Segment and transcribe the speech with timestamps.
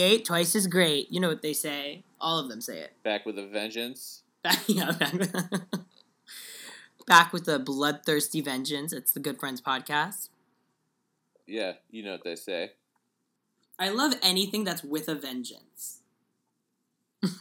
[0.00, 1.10] 88, twice as great.
[1.12, 2.02] You know what they say.
[2.20, 2.92] All of them say it.
[3.02, 4.22] Back with a vengeance.
[4.42, 5.14] Back, yeah, back,
[7.06, 8.92] back with the bloodthirsty vengeance.
[8.92, 10.28] It's the Good Friends podcast.
[11.46, 12.72] Yeah, you know what they say.
[13.78, 16.00] I love anything that's with a vengeance.
[17.22, 17.30] You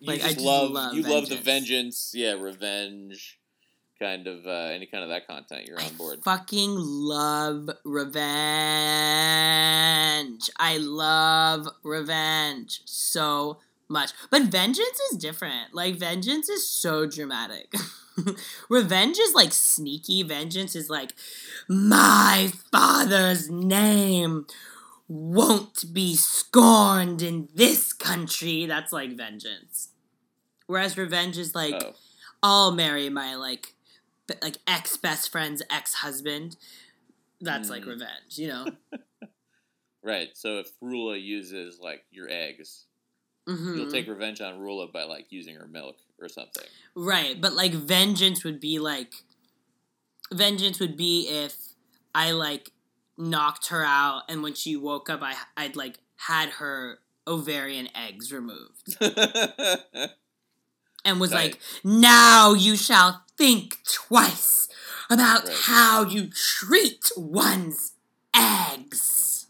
[0.00, 1.36] Like, I just just love, love you love the vengeance.
[1.36, 3.37] vengeance, yeah, revenge,
[3.98, 5.66] kind of uh, any kind of that content.
[5.66, 6.22] You're on board.
[6.22, 8.20] fucking love revenge.
[10.58, 14.12] I love revenge so much.
[14.30, 15.74] But vengeance is different.
[15.74, 17.72] Like, vengeance is so dramatic.
[18.68, 20.22] revenge is like sneaky.
[20.22, 21.14] Vengeance is like,
[21.68, 24.46] my father's name
[25.08, 28.66] won't be scorned in this country.
[28.66, 29.88] That's like vengeance.
[30.66, 31.94] Whereas revenge is like, oh,
[32.42, 33.72] I'll marry my like
[34.42, 36.56] like ex best friend's ex husband.
[37.40, 37.88] That's like Mm.
[37.88, 38.66] revenge, you know.
[40.02, 40.30] right.
[40.34, 42.84] So if Rula uses like your eggs,
[43.48, 43.76] Mhm.
[43.76, 46.66] you'll take revenge on Rula by like using her milk or something.
[46.94, 49.14] right, but like vengeance would be like
[50.32, 51.56] vengeance would be if
[52.14, 52.72] I like
[53.16, 58.32] knocked her out, and when she woke up, I I'd like had her ovarian eggs
[58.32, 58.96] removed,
[61.04, 64.68] and was like, now you shall think twice
[65.08, 65.56] about Right.
[65.62, 67.94] how you treat one's
[68.36, 69.46] eggs.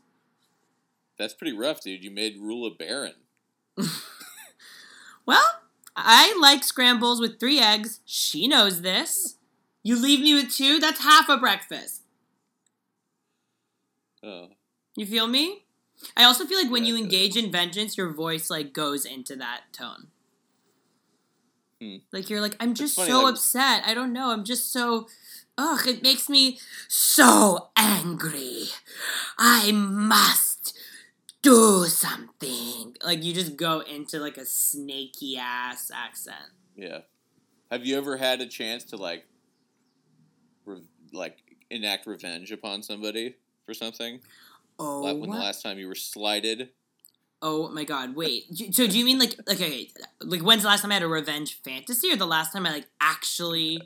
[1.19, 2.05] That's pretty rough, dude.
[2.05, 3.14] You made Rula barren.
[5.27, 5.61] Well,
[5.95, 8.00] I like scrambles with three eggs.
[8.06, 9.36] She knows this.
[9.83, 12.02] You leave me with two, that's half a breakfast.
[14.23, 14.48] Oh,
[14.96, 15.64] You feel me?
[16.17, 19.36] I also feel like when Yeah, you engage in vengeance, your voice like goes into
[19.36, 20.08] that tone.
[21.80, 21.96] Hmm.
[22.12, 23.83] Like you're like, I'm just funny, so like- upset.
[23.86, 24.30] I don't know.
[24.30, 25.06] I'm just so
[25.56, 26.58] ugh, it makes me
[26.89, 28.64] so angry.
[29.39, 30.77] I must
[31.42, 32.96] do something.
[33.05, 36.50] Like you just go into like a snaky ass accent.
[36.77, 37.00] yeah.
[37.70, 39.27] Have you ever had a chance to like,
[40.64, 40.80] re-
[41.12, 41.36] like
[41.70, 43.34] enact revenge upon somebody
[43.67, 44.20] for something?
[44.78, 46.70] Oh, La- when the last time you were slighted?
[47.40, 48.44] Oh my god, wait.
[48.72, 49.90] So do you mean like like okay,
[50.20, 52.70] like when's the last time I had a revenge fantasy or the last time I
[52.72, 53.80] like actually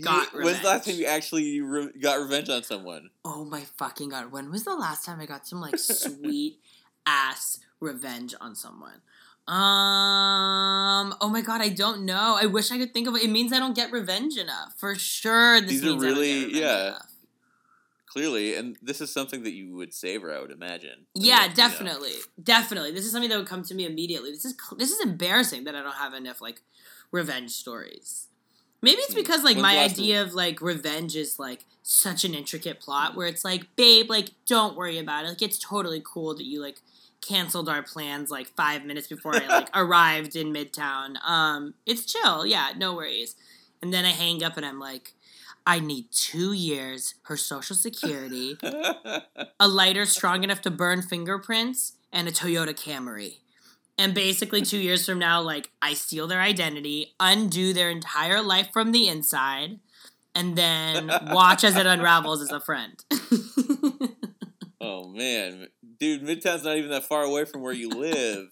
[0.00, 0.96] Got You- When's the last revenge.
[0.96, 3.10] time you actually re- got revenge on someone?
[3.26, 6.60] Oh my fucking god, when was the last time I got some like sweet
[7.04, 9.02] ass revenge on someone?
[9.48, 12.36] Um oh my god, I don't know.
[12.40, 13.24] I wish I could think of it.
[13.24, 14.74] It means I don't get revenge enough.
[14.78, 16.86] For sure this These are means I don't really- get revenge yeah.
[16.88, 17.11] enough.
[18.12, 21.06] Clearly, and this is something that you would savor, I would imagine.
[21.14, 21.54] Yeah, You know.
[21.54, 22.12] definitely,
[22.42, 22.92] definitely.
[22.92, 24.30] This is something that would come to me immediately.
[24.30, 26.60] This is this is embarrassing that I don't have enough like
[27.10, 28.28] revenge stories.
[28.82, 29.20] Maybe it's Hmm.
[29.20, 33.26] because like When's my idea of like revenge is like such an intricate plot where
[33.26, 35.28] it's like, babe, like don't worry about it.
[35.28, 36.80] Like it's totally cool that you like
[37.22, 41.16] canceled our plans like five minutes before I like arrived in Midtown.
[41.24, 43.36] Um, it's chill, yeah, no worries.
[43.80, 45.12] And then I hang up and I'm like,
[45.66, 48.56] I need two years, her social security,
[49.60, 53.38] a lighter strong enough to burn fingerprints, and a Toyota Camry.
[53.98, 58.70] And basically, two years from now, like, I steal their identity, undo their entire life
[58.72, 59.78] from the inside,
[60.34, 63.02] and then watch as it unravels as a friend.
[64.80, 65.68] oh man,
[65.98, 68.48] dude, Midtown's not even that far away from where you live.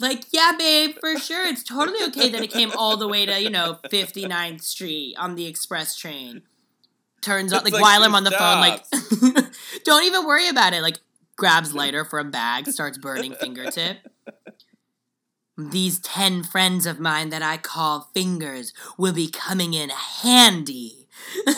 [0.00, 1.46] Like, yeah, babe, for sure.
[1.46, 5.34] It's totally okay that it came all the way to, you know, 59th Street on
[5.34, 6.42] the express train.
[7.20, 8.82] Turns out, like, like while I'm on the phone, like,
[9.84, 10.80] don't even worry about it.
[10.82, 10.98] Like,
[11.36, 13.98] grabs lighter from bag, starts burning fingertip.
[15.56, 21.08] These ten friends of mine that I call fingers will be coming in handy.
[21.44, 21.56] Dude.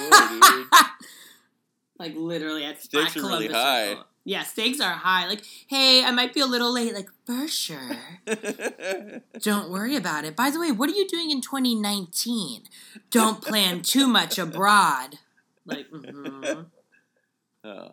[1.98, 3.88] like literally at Stakes are really high.
[3.90, 4.04] Circle.
[4.28, 5.28] Yeah, stakes are high.
[5.28, 6.92] Like, hey, I might be a little late.
[6.92, 7.96] Like, for sure.
[9.40, 10.34] Don't worry about it.
[10.34, 12.62] By the way, what are you doing in 2019?
[13.12, 15.20] Don't plan too much abroad.
[15.64, 16.66] Like, mhm.
[17.64, 17.92] oh,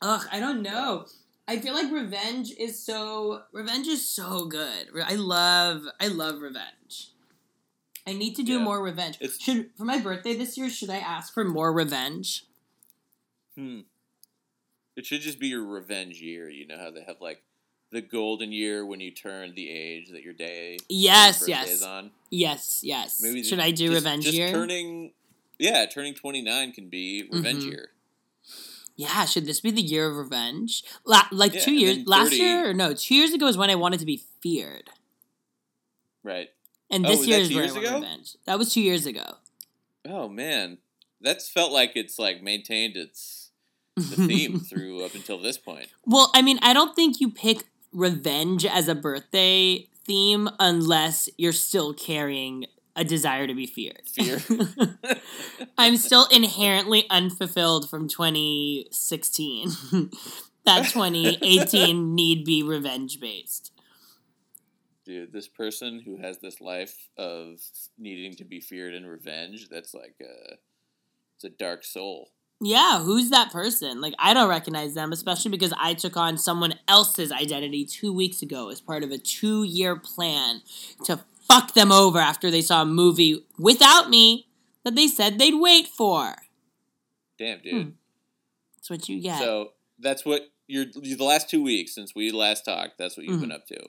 [0.00, 1.06] ugh, I don't know.
[1.48, 4.86] I feel like revenge is so revenge is so good.
[5.04, 7.10] I love I love revenge.
[8.06, 8.64] I need to do Yeah.
[8.64, 9.18] more revenge.
[9.20, 12.46] It's- should for my birthday this year, should I ask for more revenge?
[13.56, 13.80] hmm.
[14.96, 16.48] It should just be your revenge year.
[16.50, 17.42] You know how they have like
[17.90, 21.68] the golden year when you turn the age that your day Yes, your yes.
[21.70, 22.10] is on.
[22.30, 23.20] Yes, yes.
[23.22, 24.50] Maybe should just- I do just- revenge just year?
[24.50, 25.12] Turning,
[25.58, 27.70] yeah, turning twenty nine can be revenge Mhm.
[27.70, 27.92] year.
[28.96, 30.82] Yeah, should this be the year of revenge?
[31.04, 33.70] La- like Yeah, two years then last year or no, two years ago is when
[33.70, 34.90] I wanted to be feared.
[36.22, 36.50] Right.
[36.90, 37.94] And Oh, this was year is where I want ago?
[37.94, 38.36] revenge.
[38.44, 39.36] That was two years ago.
[40.04, 40.78] Oh man,
[41.20, 43.39] that's felt like it's like maintained its
[43.96, 45.88] the theme through up until this point.
[46.06, 51.52] Well, I mean, I don't think you pick revenge as a birthday theme unless you're
[51.52, 52.66] still carrying
[52.96, 54.02] a desire to be feared.
[54.06, 54.40] Fear.
[55.78, 59.68] I'm still inherently unfulfilled from 2016.
[60.64, 63.72] that 2018 need be revenge based.
[65.04, 67.60] Dude, this person who has this life of
[67.98, 70.56] needing to be feared and revenge, that's like a
[71.36, 72.30] it's a dark soul.
[72.62, 74.00] Yeah, who's that person?
[74.02, 78.42] Like, I don't recognize them, especially because I took on someone else's identity two weeks
[78.42, 80.60] ago as part of a two year plan
[81.04, 84.46] to fuck them over after they saw a movie without me
[84.84, 86.34] that they said they'd wait for.
[87.38, 87.72] Damn, dude.
[87.86, 87.90] Hmm.
[88.76, 89.38] That's what you get.
[89.38, 92.98] So that's what you're the last two weeks since we last talked.
[92.98, 93.40] That's what you've Mhm.
[93.40, 93.88] been up to.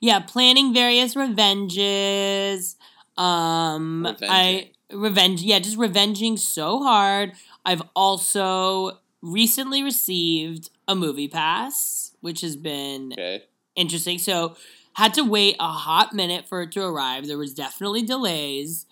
[0.00, 2.76] yeah, planning various revenges.
[3.16, 5.42] Um, I revenge.
[5.42, 7.32] Yeah, just revenging so hard.
[7.64, 13.44] I've also recently received a movie pass, which has been Okay.
[13.76, 14.18] interesting.
[14.18, 14.56] So
[14.94, 17.26] had to wait a hot minute for it to arrive.
[17.26, 18.86] There was definitely delays.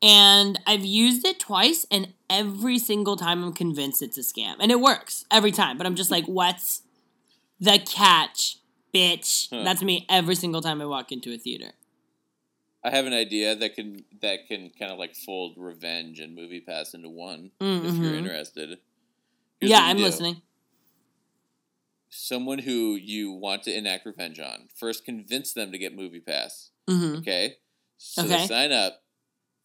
[0.00, 4.56] And I've used it twice and every single time I'm convinced it's a scam.
[4.60, 5.76] And it works every time.
[5.76, 6.82] But I'm just like, what's
[7.60, 8.58] the catch,
[8.94, 9.48] bitch?
[9.50, 9.64] Huh.
[9.64, 11.72] That's me every single time I walk into a theater.
[12.84, 16.60] I have an idea that can that can kind of like fold revenge and movie
[16.60, 18.18] pass into one if you're Mhm.
[18.18, 18.78] interested.
[19.60, 20.02] Here's yeah, I'm do.
[20.04, 20.42] listening.
[22.10, 24.68] Someone who you want to enact revenge on.
[24.74, 26.70] First convince them to get movie pass.
[26.88, 27.56] hmm Okay?
[27.98, 28.36] So Okay.
[28.42, 29.02] they sign up.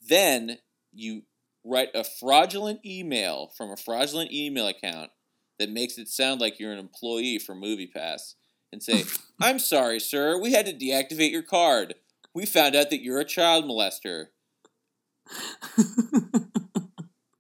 [0.02, 0.58] Then
[0.92, 1.24] you
[1.64, 5.12] write a fraudulent email from a fraudulent email account
[5.60, 8.34] that makes it sound like you're an employee for MoviePass
[8.74, 9.06] and say,
[9.40, 11.96] I'm sorry, sir, we had to deactivate your card.
[12.34, 14.26] We found out that you're a child molester.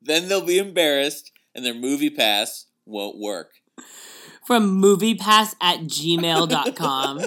[0.06, 3.51] Then they'll be embarrassed and their movie pass won't work.
[4.45, 7.19] From moviepass at gmail.com.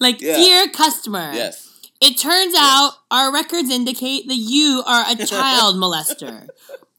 [0.00, 0.36] like, Yeah.
[0.36, 1.32] dear customer.
[1.34, 1.68] Yes.
[2.00, 6.48] It turns out our records indicate that you are a child molester.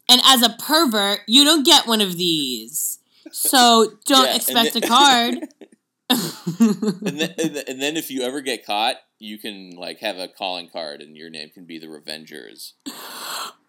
[0.09, 2.99] And as a pervert, you don't get one of these.
[3.31, 5.47] So don't Yeah, expect then- a card.
[6.09, 7.33] And then,
[7.67, 11.17] and then- if you ever get caught, you can like have a calling card and
[11.17, 12.73] your name can be the Revengers.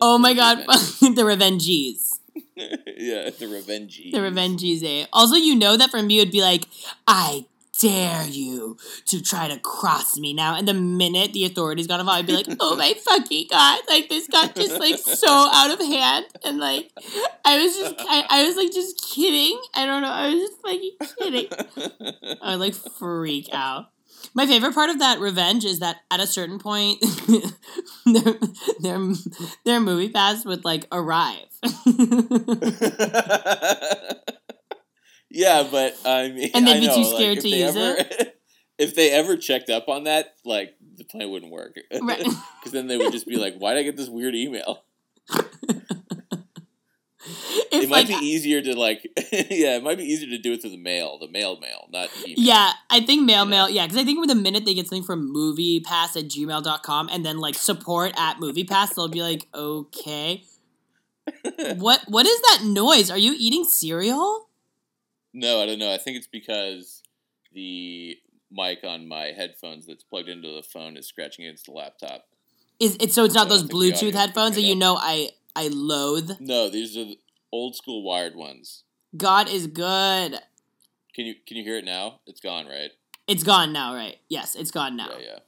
[0.00, 0.98] oh my god, Revenge.
[1.16, 2.18] the revengees.
[2.96, 4.00] yeah, the Revenge.
[4.12, 5.06] The revengees, eh?
[5.12, 6.66] Also, you know that from me would be like,
[7.06, 7.46] I
[7.78, 8.76] dare you
[9.06, 10.56] to try to cross me now.
[10.56, 13.80] And the minute the authorities got involved, I'd be like, oh my fucking god.
[13.88, 16.26] Like, this got just like so out of hand.
[16.44, 16.90] And like,
[17.44, 19.60] I was just, I, I was like just kidding.
[19.74, 20.10] I don't know.
[20.10, 21.46] I was just fucking kidding.
[22.42, 23.90] I would like freak out.
[24.34, 27.00] My favorite part of that revenge is that at a certain point,
[28.06, 28.34] their,
[28.80, 28.98] their,
[29.64, 31.46] their movie pass would like arrive.
[35.30, 38.04] yeah, but I mean, And they'd I be know, too scared if to use ever,
[38.78, 41.78] If they ever checked up on that, like the plan wouldn't work.
[42.00, 42.18] Right.
[42.18, 44.84] Because then they would just be like, "Why did I get this weird email?"
[47.70, 50.62] It might like, be easier to like, yeah, it might be easier to do it
[50.62, 52.36] through the mail, the mail mail, not email.
[52.38, 53.68] Yeah, I think mail You mail.
[53.68, 57.26] Yeah, because I think with the minute they get something from MoviePass at gmail.com and
[57.26, 60.44] then like support at MoviePass, they'll be like, okay.
[61.76, 63.10] what What is that noise?
[63.10, 64.47] Are you eating cereal?
[65.38, 65.94] No, I don't know.
[65.94, 67.00] I think it's because
[67.52, 68.18] the
[68.50, 72.24] mic on my headphones that's plugged into the phone is scratching against the laptop.
[72.80, 73.22] Is it so?
[73.24, 76.32] It's not So those think the audio Bluetooth headphones that you know I I loathe.
[76.40, 77.18] No, these are the
[77.52, 78.82] old school wired ones.
[79.16, 80.40] God is good.
[81.14, 82.18] Can you can you hear it now?
[82.26, 82.90] It's gone, right?
[83.28, 84.16] It's gone now, right?
[84.28, 85.10] Yes, it's gone now.
[85.20, 85.38] Yeah,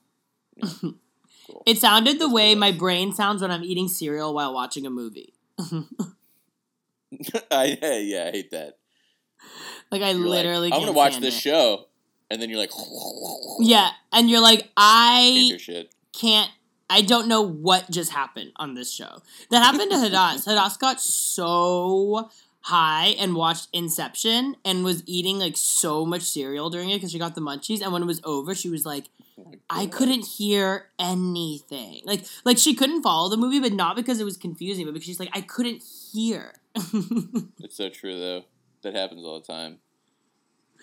[0.57, 0.71] yeah.
[0.83, 0.91] yeah.
[1.49, 1.65] cool.
[1.67, 4.91] It sounded the That's way my brain sounds when I'm eating cereal while watching a
[4.91, 5.35] movie.
[7.51, 8.80] I yeah, I hate that.
[9.91, 10.73] like I You're like, literally.
[10.73, 11.41] I'm gonna watch this it.
[11.41, 11.87] show,
[12.31, 12.73] and then you're like,
[13.61, 15.59] Yeah, and you're like, I
[16.13, 16.51] can't
[16.91, 19.23] I don't know what just happened on this show.
[19.51, 20.45] That happened to Hadas.
[20.47, 22.29] Hadas got so
[22.63, 27.19] high and watched Inception and was eating like so much cereal during it because she
[27.19, 27.81] got the munchies.
[27.81, 29.07] And when it was over, she was like,
[29.39, 32.03] Oh I couldn't hear anything.
[32.05, 35.07] Like like she couldn't follow the movie, but not because it was confusing, but because
[35.07, 35.83] she's like, I couldn't
[36.13, 36.55] hear.
[36.75, 38.45] It's so true though.
[38.83, 39.79] That happens all the time.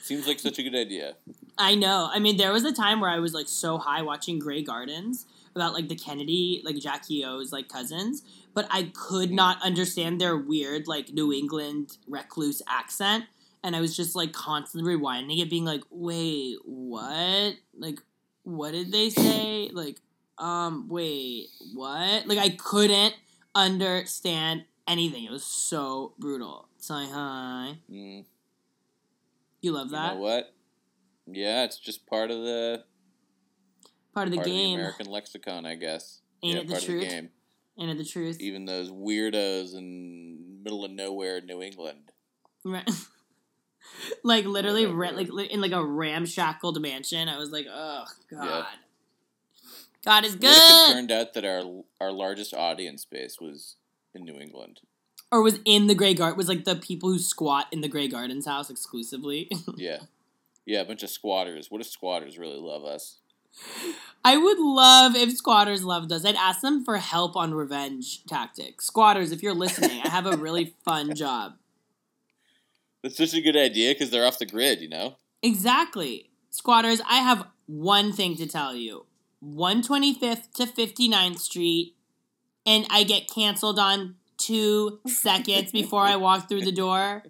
[0.02, 1.16] Seems like such a good idea.
[1.58, 2.10] I know.
[2.12, 5.26] I mean, there was a time where I was like so high watching Grey Gardens
[5.56, 8.22] about like the Kennedy, like Jackie O's like cousins,
[8.54, 13.26] but I could not understand their weird like New England recluse accent.
[13.64, 17.56] And I was just like constantly rewinding it, being like, wait, what?
[17.76, 18.00] Like,
[18.44, 19.70] what did they say?
[19.74, 19.98] Like,
[20.38, 22.28] Um, wait, what?
[22.28, 23.16] Like I couldn't
[23.56, 25.24] understand anything.
[25.24, 26.67] It was so brutal.
[26.90, 27.78] Like, hi.
[27.92, 28.26] Mm,
[29.62, 30.14] You love you that?
[30.16, 30.54] know what?
[31.26, 32.84] Yeah, it's just part of the
[34.14, 34.74] Part of the part game.
[34.74, 36.22] of the American lexicon, I guess.
[36.44, 37.04] Ain't yeah, it the part truth?
[37.04, 37.30] of the game.
[37.80, 38.40] Ain't it the truth?
[38.40, 42.12] Even those weirdos in middle of nowhere New England.
[42.64, 42.90] Right.
[44.24, 47.28] like literally like in like a ramshackled mansion.
[47.28, 48.46] I was like, oh god.
[48.46, 48.66] Yeah.
[50.06, 53.76] God is What if it turned out that our our largest audience base was
[54.16, 54.80] in New England?
[55.32, 58.08] Or was in the Grey Garden was like the people who squat in the Grey
[58.08, 59.50] Gardens house exclusively.
[59.76, 60.00] Yeah.
[60.66, 61.72] Yeah, a bunch of squatters.
[61.72, 63.20] What if squatters really love us?
[64.26, 66.26] I would love if squatters loved us.
[66.26, 68.86] I'd ask them for help on revenge tactics.
[68.86, 71.54] Squatters, if you're listening, I have a really fun job.
[73.02, 75.16] That's such a good idea because they're off the grid, you know?
[75.42, 76.30] Exactly.
[76.50, 79.06] Squatters, I have one thing to tell you.
[79.46, 81.96] 125th to 59th Street,
[82.66, 87.24] and I get canceled on two seconds before I walk through the door.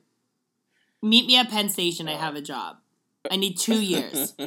[1.01, 2.07] Meet me at Penn Station.
[2.07, 2.77] I have a job.
[3.29, 4.33] I need two years.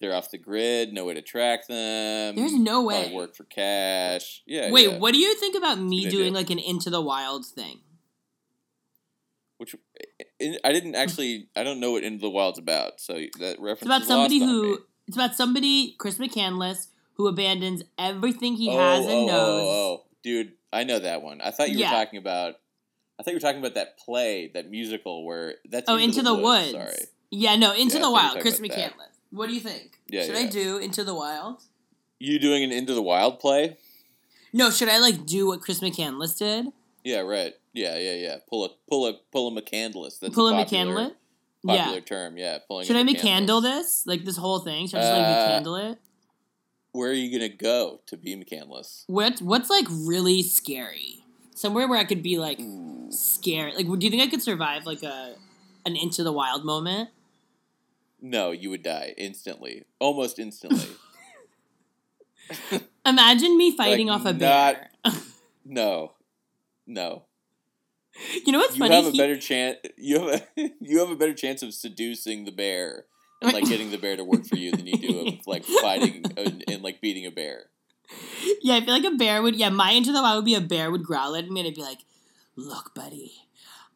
[0.00, 2.36] they're off the grid, no way to track them.
[2.36, 3.14] There's no Probably way.
[3.14, 4.42] work for cash.
[4.46, 4.70] Yeah.
[4.70, 4.98] Wait, yeah.
[4.98, 6.32] what do you think about me doing idea.
[6.32, 7.80] like an Into the Wild thing?
[9.58, 9.76] Which
[10.40, 11.48] I I didn't actually.
[11.54, 13.00] I don't know what Into the Wild's about.
[13.00, 16.86] So that reference It's about somebody who it's about somebody Chris McCandless
[17.20, 19.62] who abandons everything he oh, has and oh, knows.
[19.66, 21.40] Oh, oh, dude, I know that one.
[21.40, 21.90] I thought you Yeah.
[21.90, 22.54] were talking about.
[23.18, 26.34] I thought you were talking about that play, that musical where that's Oh, Into, the,
[26.34, 26.70] Woods.
[26.70, 26.94] Sorry.
[27.30, 28.40] Yeah, no, Into Yeah, the thought you were Wild.
[28.40, 29.12] Chris McCandless.
[29.30, 29.98] What do you think?
[30.08, 31.62] Yeah, should I do Into the Wild?
[32.18, 33.76] You doing an Into the Wild play?
[34.54, 36.66] No, should I like do what Chris McCandless did?
[37.04, 37.54] Yeah, right.
[37.74, 38.36] Yeah, yeah, yeah.
[38.48, 40.18] Pull a pull a pull a McCandless.
[40.18, 41.12] That's Pull a a popular, McCandless?
[41.66, 42.00] popular Yeah.
[42.00, 42.36] term.
[42.38, 42.86] Yeah, pulling.
[42.86, 43.02] Should I.
[43.04, 44.06] McCandle this?
[44.06, 44.86] Like this whole thing?
[44.88, 45.98] Should I just like Uh, McCandle it?
[46.92, 49.04] Where are you gonna go to be McCandless?
[49.06, 51.24] What what's like really scary?
[51.54, 53.08] Somewhere where I could be like Ooh.
[53.10, 53.74] scared.
[53.74, 55.34] Like, do you think I could survive like a
[55.86, 57.10] an Into the Wild moment?
[58.20, 60.86] No, you would die instantly, almost instantly.
[63.06, 64.90] Imagine me fighting Like, off a not- bear.
[65.64, 66.12] no,
[66.86, 67.24] no.
[68.44, 68.94] you know what's You funny?
[68.94, 69.78] have a He- better chance.
[69.96, 73.06] You have a, you have a better chance of seducing the bear
[73.42, 76.24] and like getting the bear to work for you than you do of like fighting
[76.36, 77.66] and, and like beating a bear.
[78.62, 79.56] Yeah, I feel like a bear would.
[79.56, 81.74] Yeah, my into the wild would be a bear would growl at me and I'd
[81.74, 82.00] be like,
[82.56, 83.32] "Look, buddy,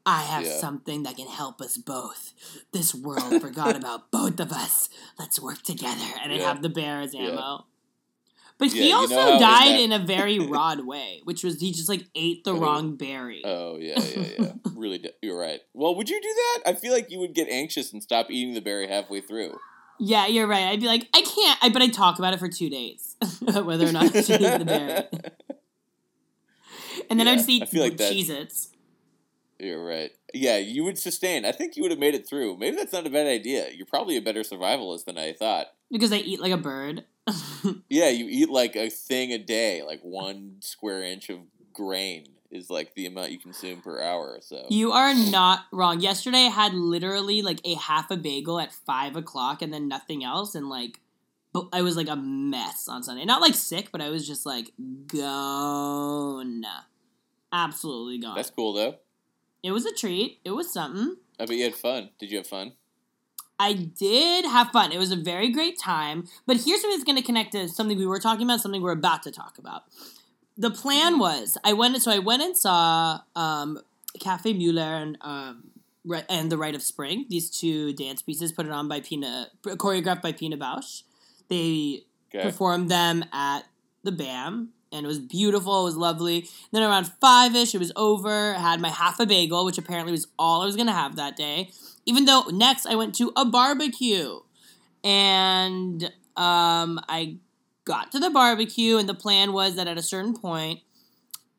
[0.06, 0.58] I have Yeah.
[0.58, 2.32] something that can help us both.
[2.72, 4.88] This world forgot about both of us.
[5.18, 6.48] Let's work together." And I'd Yeah.
[6.48, 7.66] have the bear as ammo.
[8.58, 11.60] But Yeah, he you know also died that- in a very rod way, which was
[11.60, 12.58] he just like ate the Oh.
[12.60, 13.42] wrong berry.
[13.44, 14.52] Oh yeah, yeah, yeah.
[14.76, 15.60] really, you're right.
[15.72, 16.70] Well, would you do that?
[16.70, 19.58] I feel like you would get anxious and stop eating the berry halfway through.
[19.98, 20.64] yeah, you're right.
[20.68, 21.58] I'd be like, I can't.
[21.62, 24.58] I but I'd talk about it for two days, whether or not I should eat
[24.58, 25.02] the berry.
[27.10, 28.68] And then Yeah, I'd just eat I feel like Cheez-Its.
[29.58, 30.10] You're right.
[30.32, 31.44] Yeah, you would sustain.
[31.44, 32.56] I think you would have made it through.
[32.56, 33.68] Maybe that's not a bad idea.
[33.72, 35.66] You're probably a better survivalist than I thought.
[35.90, 37.04] Because I eat like a bird.
[37.88, 41.38] Yeah, you eat like a thing a day, like one square inch of
[41.72, 44.38] grain is like the amount you consume per hour.
[44.42, 46.00] So you are not wrong.
[46.00, 50.22] Yesterday I had literally like a half a bagel at five o'clock and then nothing
[50.24, 51.00] else and like
[51.72, 53.24] I was like a mess on Sunday.
[53.24, 54.72] Not like sick, but I was just like
[55.06, 56.64] gone.
[57.52, 58.34] Absolutely gone.
[58.34, 58.96] that's cool though.
[59.62, 60.40] it was a treat.
[60.44, 61.16] It was something.
[61.38, 62.10] I bet you had fun.
[62.18, 62.72] Did you have fun?
[63.58, 64.90] I did have fun.
[64.92, 66.26] It was a very great time.
[66.46, 68.92] But here's something that's going to connect to something we were talking about, something we're
[68.92, 69.82] about to talk about.
[70.56, 73.78] The plan was I went so I went and saw um,
[74.20, 75.64] Cafe Mueller and um,
[76.28, 77.26] and The Rite of Spring.
[77.28, 81.02] These two dance pieces put it on by Pina, choreographed by Pina Bausch.
[81.48, 82.42] They Okay.
[82.42, 83.60] performed them at
[84.02, 85.82] the BAM, and it was beautiful.
[85.82, 86.48] It was lovely.
[86.72, 88.56] Then around five ish, it was over.
[88.56, 91.36] I had my half a bagel, which apparently was all I was gonna have that
[91.36, 91.70] day.
[92.06, 94.40] Even though next I went to a barbecue,
[95.02, 96.04] and
[96.36, 97.36] um, I
[97.84, 100.80] got to the barbecue, and the plan was that at a certain point.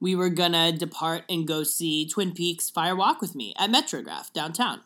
[0.02, 4.32] We were gonna depart and go see Twin Peaks Fire Walk with Me at Metrograph
[4.34, 4.82] downtown.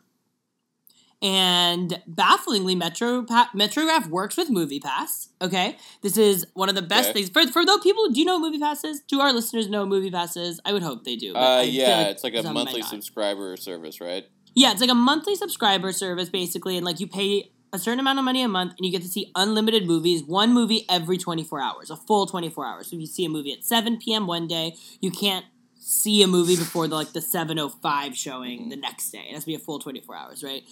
[1.22, 5.30] And bafflingly, Metro Metrograph works with MoviePass.
[5.42, 7.24] Okay, this is one of the best Okay.
[7.24, 8.10] things for for those people.
[8.10, 9.02] Do you know what MoviePass is?
[9.02, 10.62] Do our listeners know what MoviePass is?
[10.64, 11.36] I would hope they do.
[11.36, 14.26] Uh, yeah, it's like a monthly subscriber service, right?
[14.56, 18.20] Yeah, it's like a monthly subscriber service basically, and like you pay a certain amount
[18.20, 21.44] of money a month, and you get to see unlimited movies, one movie every twenty
[21.44, 22.88] four hours, a full twenty four hours.
[22.90, 24.28] So if you see a movie at seven p.m.
[24.28, 25.46] one day, you can't
[25.78, 29.26] see a movie before the like the seven oh five showing the next day.
[29.30, 30.64] It has to be a full twenty four hours, right?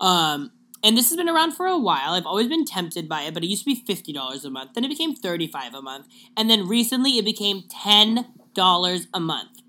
[0.00, 0.52] Um,
[0.82, 2.12] And this has been around for a while.
[2.12, 4.74] I've always been tempted by it, but it used to be fifty dollars a month.
[4.74, 9.60] Then it became thirty-five a month, and then recently it became ten dollars a month.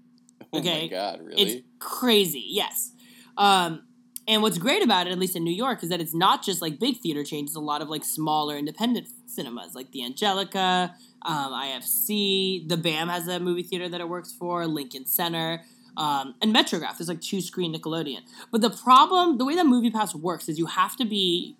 [0.41, 0.87] Oh my Okay.
[0.89, 1.41] god, really?
[1.41, 2.91] It's crazy, yes.
[3.37, 3.83] Um,
[4.27, 6.61] and what's great about it, at least in New York, is that it's not just
[6.61, 7.51] like big theater chains.
[7.51, 12.67] It's a lot of like smaller independent cinemas, like the Angelika, um, IFC.
[12.67, 14.67] The BAM has a movie theater that it works for.
[14.67, 15.63] Lincoln Center.
[15.95, 16.97] Um, and Metrograph.
[16.97, 18.19] There's like two screen Nickelodeon.
[18.51, 21.55] But the problem, the way that MoviePass works is you have to be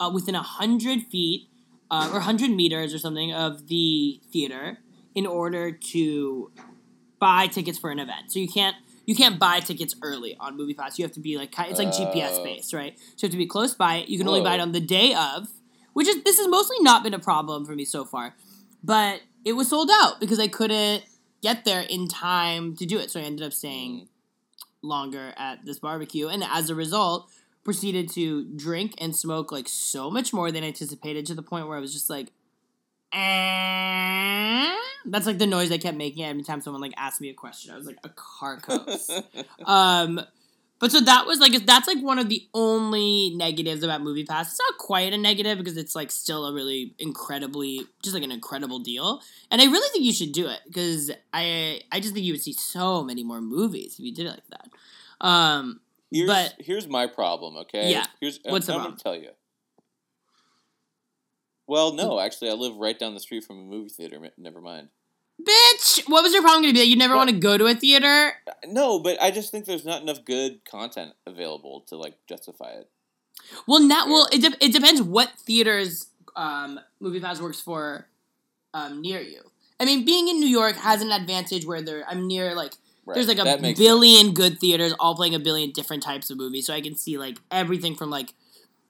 [0.00, 1.48] uh, within hundred feet
[1.90, 4.78] uh, or hundred meters or something of the theater
[5.14, 6.52] in order to
[7.18, 8.30] buy tickets for an event.
[8.30, 8.76] So you can't
[9.08, 10.98] you can't buy tickets early on movie MoviePass.
[10.98, 12.44] You have to be like it's like GPS Oh.
[12.44, 12.94] based, right?
[12.98, 14.08] So you have to be close by it.
[14.10, 15.48] You can only buy it on the day of,
[15.94, 18.36] which is this has mostly not been a problem for me so far.
[18.84, 21.04] But it was sold out because I couldn't
[21.42, 23.10] get there in time to do it.
[23.10, 24.08] So I ended up staying Mm.
[24.82, 27.30] longer at this barbecue and as a result
[27.64, 31.76] proceeded to drink and smoke like so much more than anticipated to the point where
[31.76, 32.28] I was just like
[33.12, 34.74] "Eh."
[35.06, 37.72] that's like the noise I kept making every time someone like asked me a question.
[37.72, 39.10] I was like a car coast.
[39.64, 40.20] um
[40.80, 44.50] but so that was like that's like one of the only negatives about movie pass
[44.50, 48.30] it's not quite a negative because it's like still a really incredibly just like an
[48.30, 52.24] incredible deal and i really think you should do it because i i just think
[52.24, 54.68] you would see so many more movies if you did it like that
[55.26, 55.80] um
[56.12, 57.90] here's, but- here's my problem, okay?
[57.90, 58.04] Yeah.
[58.20, 58.98] Here's What's the I'm, I'm problem?
[59.02, 59.30] gonna tell you.
[61.68, 64.18] Well, no, actually, I live right down the street from a movie theater.
[64.38, 64.88] Never mind.
[65.40, 67.74] bitch what was your problem gonna be that you never want to go to a
[67.74, 68.32] theater
[68.66, 72.90] No, but I just think there's not enough good content available to like justify it.
[73.68, 78.08] well now well it, de- it depends what theaters um movie pass works for
[78.74, 79.42] um near you
[79.78, 82.72] i mean being in new york has an advantage where there i'm near like
[83.06, 83.14] Right.
[83.14, 86.66] There's like a billion good theaters all playing a billion different types of movies.
[86.66, 88.34] So I can see like everything from like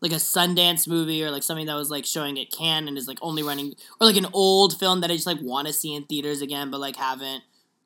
[0.00, 3.08] like a Sundance movie or like something that was like showing at Cannes and is
[3.08, 5.94] like only running or like an old film that I just like want to see
[5.94, 7.42] in theaters again but like haven't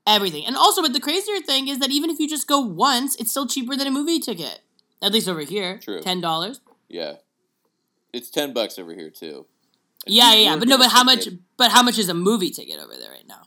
[0.06, 0.44] everything.
[0.46, 3.30] And also but the crazier thing is that even if you just go once, it's
[3.30, 4.60] still cheaper than a movie ticket.
[5.00, 5.78] At least over here.
[5.78, 6.00] True.
[6.00, 6.60] Ten dollars.
[6.88, 7.14] Yeah,
[8.12, 9.46] it's ten bucks over here too.
[10.06, 10.56] And Yeah, yeah, yeah.
[10.56, 13.26] But no, but how much but how much is a movie ticket over there right
[13.26, 13.42] now?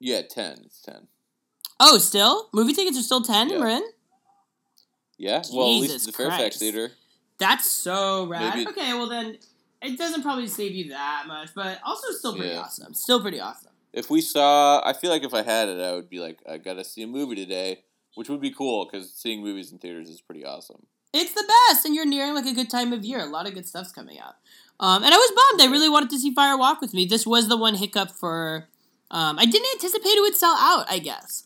[0.00, 0.62] Yeah, ten.
[0.64, 1.08] It's ten.
[1.78, 2.48] Oh, still?
[2.52, 3.58] Movie tickets are still ten, Yeah.
[3.58, 3.84] Marin?
[5.18, 5.42] Yeah.
[5.52, 6.58] Well, at least the Fairfax Christ.
[6.58, 6.92] Theater.
[7.42, 8.54] That's so rad.
[8.56, 9.38] Maybe- Okay, well then
[9.82, 12.60] it doesn't probably save you that much, but also still pretty Yeah.
[12.60, 12.94] awesome.
[12.94, 13.70] Still pretty awesome.
[13.92, 16.56] If we saw, I feel like if I had it, I would be like, I
[16.58, 20.20] gotta see a movie today, which would be cool because seeing movies in theaters is
[20.20, 20.86] pretty awesome.
[21.12, 23.20] It's the best, and you're nearing like a good time of year.
[23.20, 24.36] A lot of good stuff's coming out.
[24.80, 25.60] Um, and I was bummed.
[25.68, 27.04] I really wanted to see Fire Walk with Me.
[27.04, 28.68] This was the one hiccup for.
[29.10, 30.86] Um, I didn't anticipate it would sell out.
[30.90, 31.44] I guess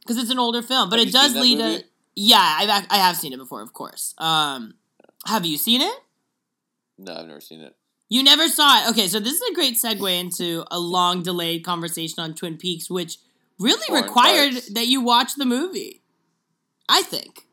[0.00, 1.78] because it's an older film, but Have it does lead movie?
[1.80, 1.84] to.
[2.14, 4.14] Yeah, I've I have seen it before, of course.
[4.18, 4.74] Um,
[5.26, 5.94] have you seen it?
[6.98, 7.74] No, I've never seen it.
[8.08, 8.90] You never saw it.
[8.90, 12.88] Okay, so this is a great segue into a long delayed conversation on Twin Peaks,
[12.90, 13.18] which
[13.58, 14.72] really Foreign required parts.
[14.72, 16.02] that you watch the movie.
[16.88, 17.46] I think.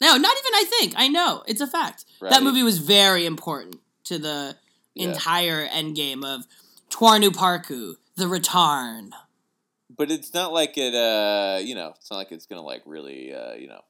[0.00, 0.94] No, not even I think.
[0.96, 1.42] I know.
[1.46, 2.04] It's a fact.
[2.20, 4.56] That movie was very important to the
[4.94, 5.08] Yeah.
[5.08, 6.44] entire endgame of
[6.90, 9.12] Twin Peaks, the return.
[9.96, 13.32] But it's not like it, uh, you know, it's not like it's gonna like really,
[13.32, 13.80] uh, you know,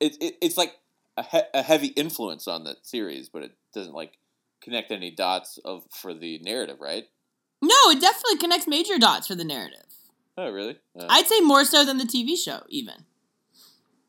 [0.00, 0.74] it, it it's like
[1.16, 4.18] a, he- a heavy influence on the series, but it doesn't like
[4.62, 7.04] connect any dots of for the narrative, right?
[7.62, 9.80] No, it definitely connects major dots for the narrative.
[10.36, 10.78] Oh, really?
[10.98, 13.04] Uh, I'd say more so than the TV show, even.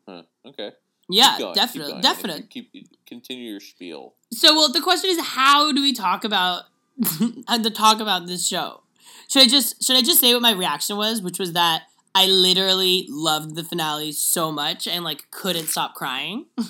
[0.08, 0.72] huh, okay.
[1.08, 2.44] Yeah, going, definitely, definitely.
[2.50, 2.72] Keep
[3.06, 4.15] continue your spiel.
[4.34, 6.63] So, well, the question is, how do we talk about
[6.98, 8.82] the talk about this show?
[9.28, 11.84] Should I just should I just say what my reaction was, which was that
[12.15, 16.45] I literally loved the finale so much and like couldn't stop crying.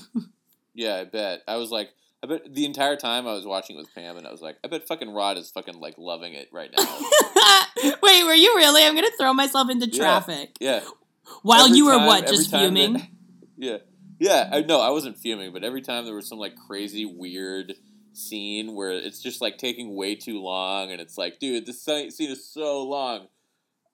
[0.77, 1.41] Yeah, I bet.
[1.47, 4.27] I was like, I bet the entire time I was watching it with Pam, and
[4.27, 6.83] I was like, I bet fucking Rod is fucking like loving it right now.
[8.03, 8.83] Wait, were you really?
[8.83, 10.81] I'm gonna throw myself into traffic yeah.
[11.43, 13.07] while Every you were time- what, just time that- fuming?
[13.57, 13.77] yeah,
[14.19, 14.49] yeah.
[14.51, 17.75] I no, I wasn't fuming, but every time there was some like crazy weird
[18.11, 22.09] scene where it's just like taking way too long, and it's like, dude, this scene
[22.19, 23.27] is so long.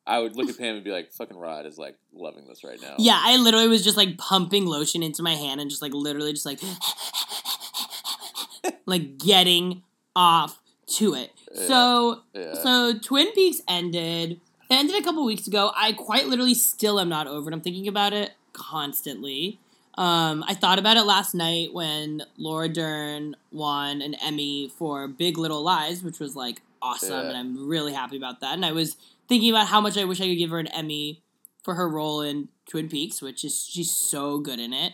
[0.08, 2.82] I would look at Pam and be like, "Fucking Rod is like loving this right
[2.82, 5.94] now." Yeah, I literally was just like pumping lotion into my hand and just like
[5.94, 6.60] literally just like
[8.86, 9.84] like getting
[10.16, 10.60] off
[10.98, 11.32] to it.
[11.54, 11.68] Yeah.
[11.68, 12.54] So yeah.
[12.56, 14.40] So Twin Peaks ended.
[14.70, 15.72] It ended a couple weeks ago.
[15.76, 17.54] I quite literally still am not over it.
[17.54, 19.60] I'm thinking about it constantly.
[19.98, 25.38] Um, I thought about it last night when Laura Dern won an Emmy for Big
[25.38, 27.28] Little Lies, which was like awesome, Yeah.
[27.30, 28.54] and I'm really happy about that.
[28.54, 28.96] And I was
[29.32, 31.24] thinking about how much I wish I could give her an Emmy
[31.64, 34.92] for her role in Twin Peaks, which is she's so good in it.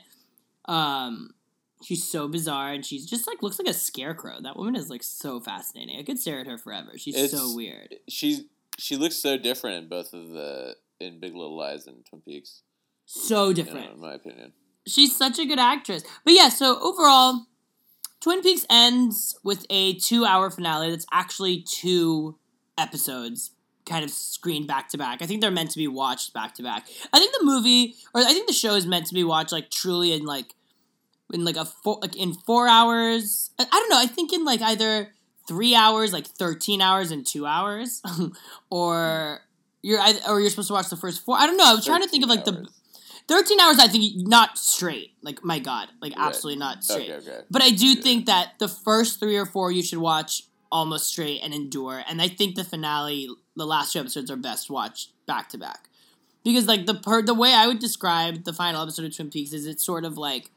[0.66, 1.32] Um,
[1.84, 4.42] She's so bizarre, and she's just like looks like a scarecrow.
[4.42, 6.00] That woman is like so fascinating.
[6.00, 6.98] I could stare at her forever.
[6.98, 7.96] She's so weird.
[8.08, 8.42] She's
[8.80, 12.64] she looks so different in both of the in Big Little Lies and Twin Peaks.
[13.06, 13.94] So you know, different.
[13.94, 14.54] in my opinion.
[14.88, 16.04] She's such a good actress.
[16.24, 17.46] But yeah, so overall,
[18.22, 22.40] Twin Peaks ends with a two-hour finale that's actually two
[22.78, 23.52] episodes
[23.88, 25.22] kind of screened back to back.
[25.22, 26.86] I think they're meant to be watched back to back.
[27.14, 29.70] I think the movie or I think the show is meant to be watched like
[29.72, 30.54] truly in like
[31.34, 33.52] in like a four like in four hours.
[33.60, 34.00] I, I don't know.
[34.00, 35.10] I think in like either
[35.48, 38.02] three hours, like thirteen hours and two hours,
[38.70, 39.40] or
[39.82, 41.38] you're or you're supposed to watch the first four.
[41.38, 41.66] I don't know.
[41.66, 42.70] I was trying to think of like 13 the
[43.28, 46.28] 13 hours i think not straight like my god like Right.
[46.28, 47.42] absolutely not straight Okay, okay.
[47.52, 48.02] but i do Yeah.
[48.02, 52.22] think that the first three or four you should watch almost straight and endure and
[52.22, 55.90] i think the finale the last two episodes are best watched back to back
[56.44, 59.54] because like the per the way i would describe the final episode of twin peaks
[59.54, 60.50] is it's sort of like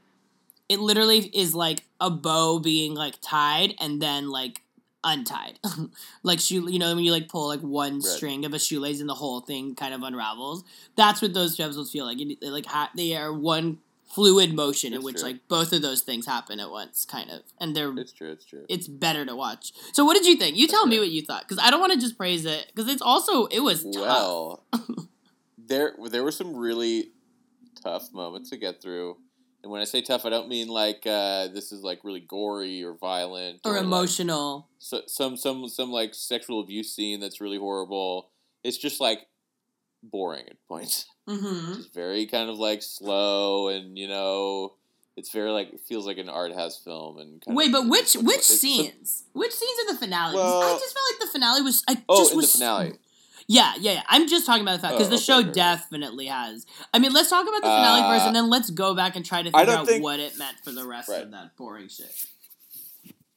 [0.68, 4.62] it literally is like a bow being like tied and then like
[5.02, 5.58] untied
[6.22, 8.02] like shoe you know when you like pull like one Right.
[8.02, 10.62] string of a shoelace and the whole thing kind of unravels
[10.94, 12.20] that's what those two episodes feel like.
[12.20, 13.78] It, like ha- they are one
[14.10, 15.24] fluid motion in which true.
[15.24, 18.32] like both of those things happen at once, kind of, and they're It's true.
[18.32, 18.66] It's true.
[18.68, 19.72] it's better to watch.
[19.92, 20.56] So, what did you think?
[20.56, 22.90] You tell me what you thought, because I don't want to just praise it, because
[22.90, 23.94] it's also it was tough.
[23.94, 24.64] Well,
[25.58, 27.12] there there were some really
[27.82, 29.16] tough moments to get through,
[29.62, 32.82] and when I say tough, I don't mean like uh, this is like really gory
[32.82, 34.68] or violent or like, emotional.
[34.78, 38.30] so, some some some like sexual abuse scene that's really horrible.
[38.64, 39.26] It's just like
[40.02, 41.06] boring at points.
[41.30, 41.72] Mm-hmm.
[41.78, 44.74] It's very kind of like slow, and you know,
[45.16, 47.18] it's very like it feels like an art house film.
[47.18, 49.24] And kind Wait, but which which scenes?
[49.32, 50.34] Which scenes in the finale?
[50.36, 51.84] 'Cause I just felt like the finale was.
[51.88, 52.92] I Oh, just in the finale.
[53.46, 54.02] Yeah, yeah, yeah.
[54.08, 56.66] I'm just talking about the fact because Oh, the okay, show okay, definitely has.
[56.94, 59.24] I mean, let's talk about the finale first, Uh, and then let's go back and
[59.26, 61.22] try to figure out think- what it meant for the rest Right.
[61.22, 62.14] of that boring shit.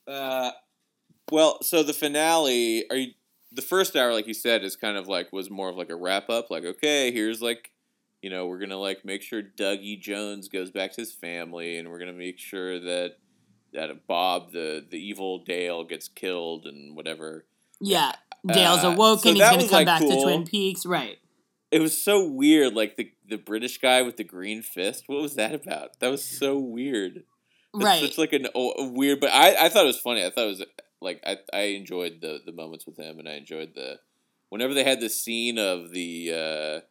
[0.07, 0.51] Uh,
[1.31, 3.11] well, so the finale, are you?
[3.51, 5.95] The first hour, like you said, is kind of like was more of like a
[5.95, 6.49] wrap up.
[6.51, 7.71] Like, okay, here's like,
[8.23, 11.89] you know, we're gonna like make sure Dougie Jones goes back to his family, and
[11.89, 13.17] we're gonna make sure that
[13.73, 17.45] that Bob, the the evil Dale, gets killed and whatever.
[17.81, 18.13] Yeah,
[18.47, 19.19] Dale's Uh, awoken.
[19.23, 20.23] so he's gonna was, come like, back to cool.
[20.23, 21.17] Twin Peaks, right?
[21.69, 25.03] It was so weird, like the the British guy with the green fist.
[25.07, 25.99] What was that about?
[25.99, 27.23] That was so weird.
[27.73, 28.03] That's right.
[28.03, 30.23] It's like an a weird, but I, I thought it was funny.
[30.25, 30.63] I thought it was
[31.01, 33.99] like I, I enjoyed the the moments with him, and I enjoyed the
[34.47, 36.85] whenever they had the scene of the uh,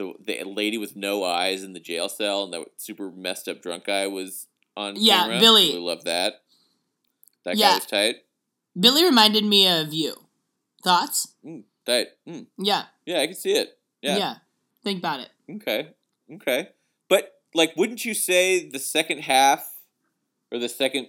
[0.00, 3.60] the the lady with no eyes in the jail cell, and that super messed up
[3.62, 5.40] drunk guy was on Yeah, camera.
[5.40, 5.66] Billy.
[5.68, 6.42] Really love that.
[7.44, 7.70] That Yeah.
[7.70, 8.16] guy was tight.
[8.78, 10.14] Billy reminded me of you.
[10.82, 11.34] Thoughts?
[11.44, 12.08] Mm, tight.
[12.26, 13.78] Mm, Yeah, yeah, I can see it.
[14.02, 14.16] yeah.
[14.16, 14.34] Yeah.
[14.82, 15.28] Think about it.
[15.56, 15.90] Okay.
[16.32, 16.68] Okay.
[17.08, 19.74] But like wouldn't you say the second half
[20.50, 21.08] or the second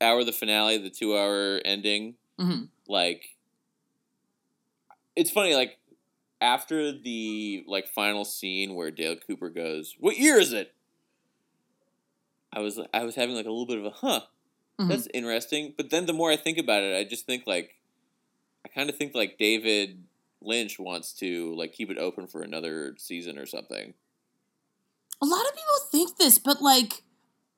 [0.00, 3.36] hour of the finale, the 2-hour ending, hmm like
[5.16, 5.78] it's funny like
[6.42, 10.74] after the like final scene where Dale Cooper goes, "What year is it?"
[12.52, 14.20] I was I was having like a little bit of a huh.
[14.80, 14.88] Mhm.
[14.88, 15.74] That's interesting.
[15.76, 17.76] But then the more I think about it, I just think like
[18.64, 20.02] I kind of think like David
[20.42, 23.94] Lynch wants to like keep it open for another season or something.
[25.22, 27.04] A lot of people think this, but like,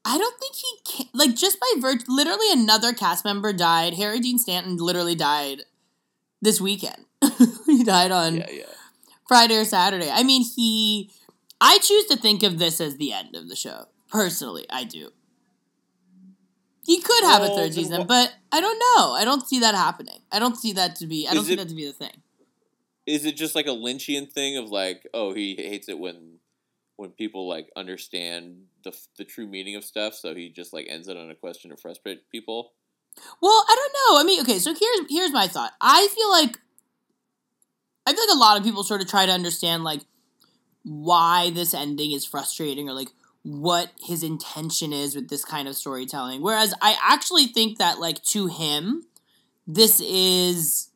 [0.05, 1.07] I don't think he can.
[1.15, 3.95] Like, just by virtue, literally another cast member died.
[3.95, 5.63] Harry Dean Stanton literally died
[6.45, 7.05] this weekend.
[7.67, 8.65] he died on Yeah, yeah.
[9.27, 10.11] Friday or Saturday.
[10.11, 11.11] I mean, he.
[11.61, 13.87] I choose to think of this as the end of the show.
[14.11, 15.11] Personally, I do.
[16.87, 19.13] He could have a third season, wha- but I don't know.
[19.15, 20.21] I don't see that happening.
[20.31, 21.27] I don't see that to be.
[21.27, 22.23] I don't Is see that to be the thing.
[23.07, 26.39] Is it just like a Lynchian thing of like, oh, he hates it when
[26.97, 31.09] when people like understand the the true meaning of stuff, so he just like ends
[31.09, 32.73] it on a question to frustrate people.
[33.41, 34.21] Well, I don't know.
[34.21, 35.73] I mean, okay, so here's here's my thought.
[35.81, 36.59] I feel like
[38.07, 40.01] I feel like a lot of people sort of try to understand like
[40.83, 43.09] why this ending is frustrating or like
[43.43, 46.43] what his intention is with this kind of storytelling.
[46.43, 49.05] Whereas I actually think that like to him,
[49.67, 50.91] this is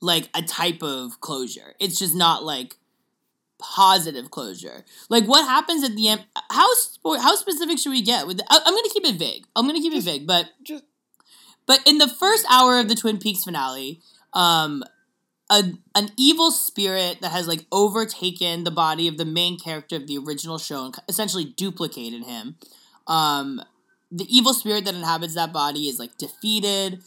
[0.00, 1.74] like a type of closure.
[1.80, 2.76] It's just not like
[3.58, 4.84] positive closure.
[5.08, 6.24] Like what happens at the end?
[6.50, 6.68] How
[7.18, 8.38] how specific should we get with?
[8.38, 9.46] The, I, I'm gonna keep it vague.
[9.56, 10.84] I'm gonna keep Just- it vague, but Just
[11.66, 14.00] but in the first hour of the Twin Peaks finale,
[14.32, 14.82] um,
[15.50, 15.62] a,
[15.94, 20.18] an evil spirit that has like overtaken the body of the main character of the
[20.18, 22.56] original show and essentially duplicated him.
[23.06, 23.62] Um,
[24.10, 27.00] the evil spirit that inhabits that body is like defeated.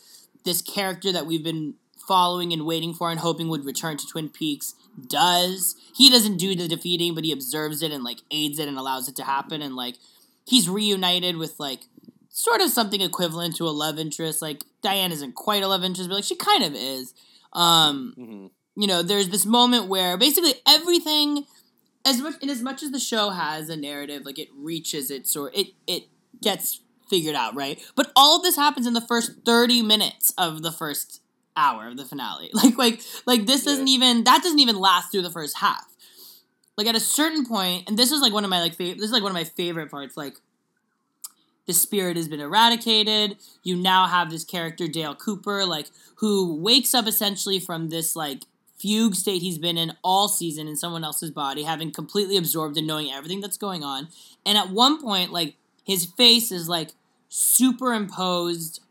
[0.43, 1.75] This character that we've been
[2.07, 4.75] following and waiting for and hoping would return to Twin Peaks
[5.07, 5.75] does.
[5.95, 9.07] He doesn't do the defeating, but he observes it and like aids it and allows
[9.09, 9.61] it to happen.
[9.61, 9.95] And like
[10.45, 11.81] he's reunited with like
[12.37, 14.41] sort of something equivalent to a love interest.
[14.43, 17.13] Like Diane isn't quite a love interest, but like she kind of is.
[17.53, 18.47] Um, hmm
[18.79, 21.45] you know, there's this moment where basically everything,
[22.05, 25.35] as much in as much as the show has a narrative, like it reaches its
[25.35, 26.03] or it it
[26.43, 27.79] gets figured out, right?
[27.95, 31.21] But all of this happens in the first thirty minutes of the first
[31.55, 32.51] hour of the finale.
[32.53, 33.71] Like like like this Yeah.
[33.71, 35.85] doesn't even that doesn't even last through the first half.
[36.77, 38.97] Like at a certain point, and this is like one of my like favorite.
[38.99, 40.15] This is like one of my favorite parts.
[40.15, 40.35] Like
[41.67, 43.37] the spirit has been eradicated.
[43.63, 48.43] You now have this character Dale Cooper, like who wakes up essentially from this like
[48.79, 52.87] fugue state he's been in all season in someone else's body, having completely absorbed and
[52.87, 54.07] knowing everything that's going on.
[54.45, 56.91] And at one point, like his face is like
[57.29, 58.81] superimposed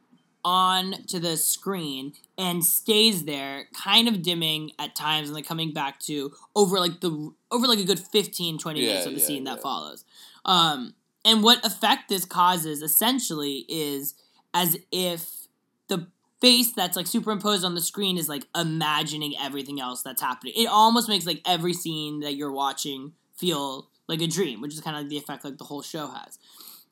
[0.45, 5.73] on to the screen and stays there kind of dimming at times and like coming
[5.73, 9.21] back to over like the over like a good 15 20 minutes Yeah, of the
[9.21, 9.62] yeah, scene that yeah.
[9.62, 10.05] follows
[10.45, 10.95] um
[11.27, 14.15] and what effect this causes essentially is
[14.55, 15.49] as if
[15.89, 16.07] the
[16.41, 20.67] face that's like superimposed on the screen is like imagining everything else that's happening it
[20.67, 24.97] almost makes like every scene that you're watching feel like a dream which is kind
[24.97, 26.39] of like the effect like the whole show has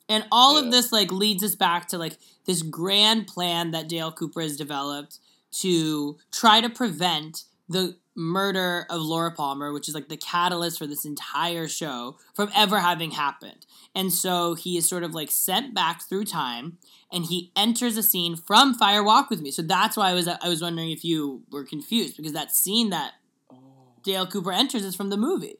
[0.08, 0.66] and all Yeah.
[0.66, 4.56] of this like leads us back to like this grand plan that Dale Cooper has
[4.56, 5.18] developed
[5.60, 10.86] to try to prevent the murder of Laura Palmer, which is like the catalyst for
[10.86, 13.66] this entire show, from ever having happened.
[13.94, 16.78] And so he is sort of like sent back through time
[17.12, 19.50] and he enters a scene from Fire Walk with Me.
[19.50, 22.90] So that's why I was I was wondering if you were confused because that scene
[22.90, 23.12] that
[23.52, 23.56] oh.
[24.02, 25.56] Dale Cooper enters is from the movie.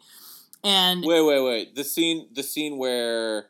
[0.62, 1.74] And Wait, wait, wait.
[1.76, 3.48] The scene, the scene where,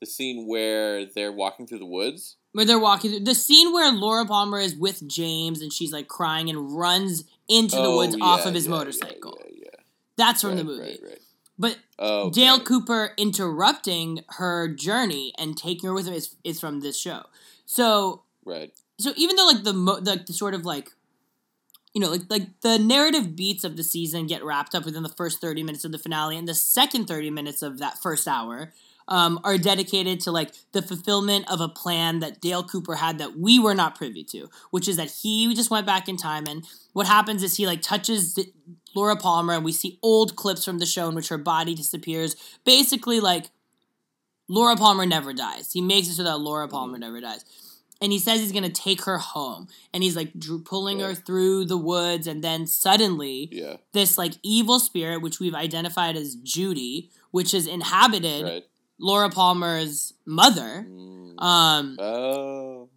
[0.00, 2.36] the scene where they're walking through the woods.
[2.52, 6.06] where they're walking through the scene where Laura Palmer is with James and she's like
[6.08, 9.38] crying and runs into the Oh, woods off of his yeah, yeah, motorcycle.
[9.44, 9.80] Yeah, yeah.
[10.16, 10.80] That's from the movie.
[10.82, 11.18] Right, right.
[11.58, 12.40] But Oh, okay.
[12.40, 17.24] Dale Cooper interrupting her journey and taking her with him is, is from this show.
[17.66, 18.72] So Right.
[18.98, 20.92] so even though like the mo- the, the sort of like
[21.92, 25.08] you know like like the narrative beats of the season get wrapped up within the
[25.10, 28.72] first 30 minutes of the finale and the second 30 minutes of that first hour
[29.10, 33.36] um, are dedicated to like the fulfillment of a plan that Dale Cooper had that
[33.36, 36.64] we were not privy to, which is that he just went back in time and
[36.92, 38.52] what happens is he like touches the,
[38.94, 42.34] Laura Palmer and we see old clips from the show in which her body disappears.
[42.64, 43.46] Basically, like
[44.48, 45.72] Laura Palmer never dies.
[45.72, 47.44] He makes it so that Laura Palmer never dies.
[48.02, 51.66] And he says he's gonna take her home, and he's like dr- pulling her through
[51.66, 53.76] the woods, and then suddenly Yeah.
[53.92, 58.64] this like evil spirit, which we've identified as Judy, which has inhabited Right.
[59.00, 61.42] Laura Palmer's mother, Mm.
[61.42, 62.88] um, oh.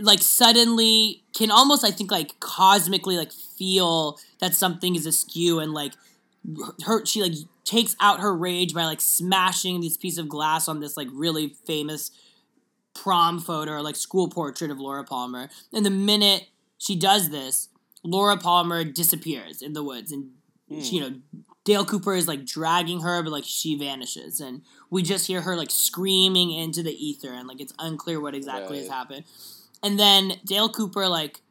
[0.00, 5.72] like suddenly can almost I think like cosmically like feel that something is askew and
[5.72, 5.92] like
[6.86, 7.32] her she like
[7.64, 11.54] takes out her rage by like smashing this piece of glass on this like really
[11.66, 12.10] famous
[12.94, 15.48] prom photo or like school portrait of Laura Palmer.
[15.72, 17.68] And the minute she does this,
[18.04, 20.30] Laura Palmer disappears in the woods and
[20.70, 20.80] Hmm.
[20.82, 21.14] she, you know
[21.68, 25.54] Dale Cooper is like dragging her, but like she vanishes, and we just hear her
[25.54, 29.24] like screaming into the ether, and like it's unclear what exactly has happened.
[29.82, 31.42] And then Dale Cooper like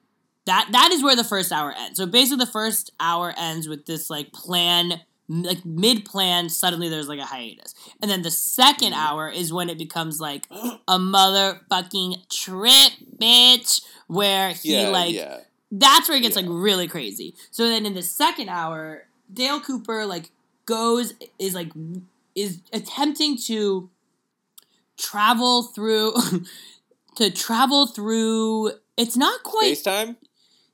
[0.45, 1.99] that that is where the first hour ends.
[1.99, 6.49] So basically, the first hour ends with this like plan, like mid plan.
[6.49, 8.97] Suddenly, there's like a hiatus, and then the second Mhm.
[8.97, 10.47] hour is when it becomes like
[10.87, 14.89] a motherfucking trip, bitch, where he yeah.
[14.89, 15.37] like yeah.
[15.71, 16.41] that's where it gets Yeah.
[16.41, 17.35] like really crazy.
[17.51, 20.31] So then in the second hour, Dale Cooper like
[20.65, 21.71] goes is like
[22.35, 23.89] is attempting to
[24.97, 26.13] travel through
[27.15, 30.17] to travel through it's not quite space time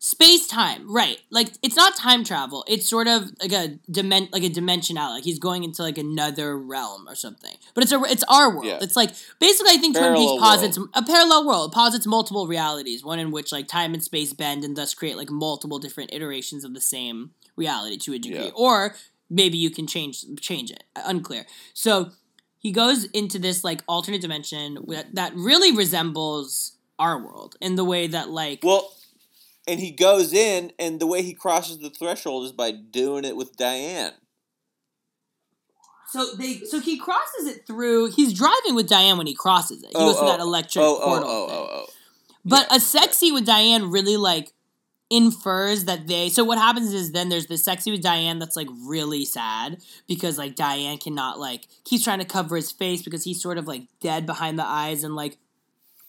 [0.03, 1.17] space time right.
[1.29, 2.65] Like it's not time travel.
[2.67, 6.57] It's sort of like a dimen like a dimensional like he's going into like another
[6.57, 7.55] realm or something.
[7.73, 8.65] But it's a it's our world.
[8.65, 8.79] Yeah.
[8.81, 13.19] it's like basically i think twin peaks posits a parallel world posits multiple realities one
[13.19, 16.73] in which like time and space bend and thus create like multiple different iterations of
[16.73, 18.51] the same reality to a degree Yeah.
[18.55, 18.95] or
[19.29, 22.11] maybe you can change change it uh, unclear so
[22.59, 27.83] he goes into this like alternate dimension that, that really resembles our world in the
[27.83, 28.93] way that like Well,
[29.67, 33.35] and he goes in, and the way he crosses the threshold is by doing it
[33.35, 34.13] with Diane.
[36.09, 38.11] So they so he crosses it through.
[38.11, 39.87] He's driving with Diane when he crosses it.
[39.89, 41.29] He Oh, goes through oh, that electric Oh, oh, portal.
[41.29, 41.57] oh, thing.
[41.57, 41.85] oh, oh.
[42.45, 44.52] But Yeah, a sexy with Diane really like
[45.13, 46.29] infers that they.
[46.29, 50.37] So what happens is then there's this sexy with Diane that's like really sad because
[50.37, 53.83] like Diane cannot like keeps trying to cover his face because he's sort of like
[54.01, 55.37] dead behind the eyes and like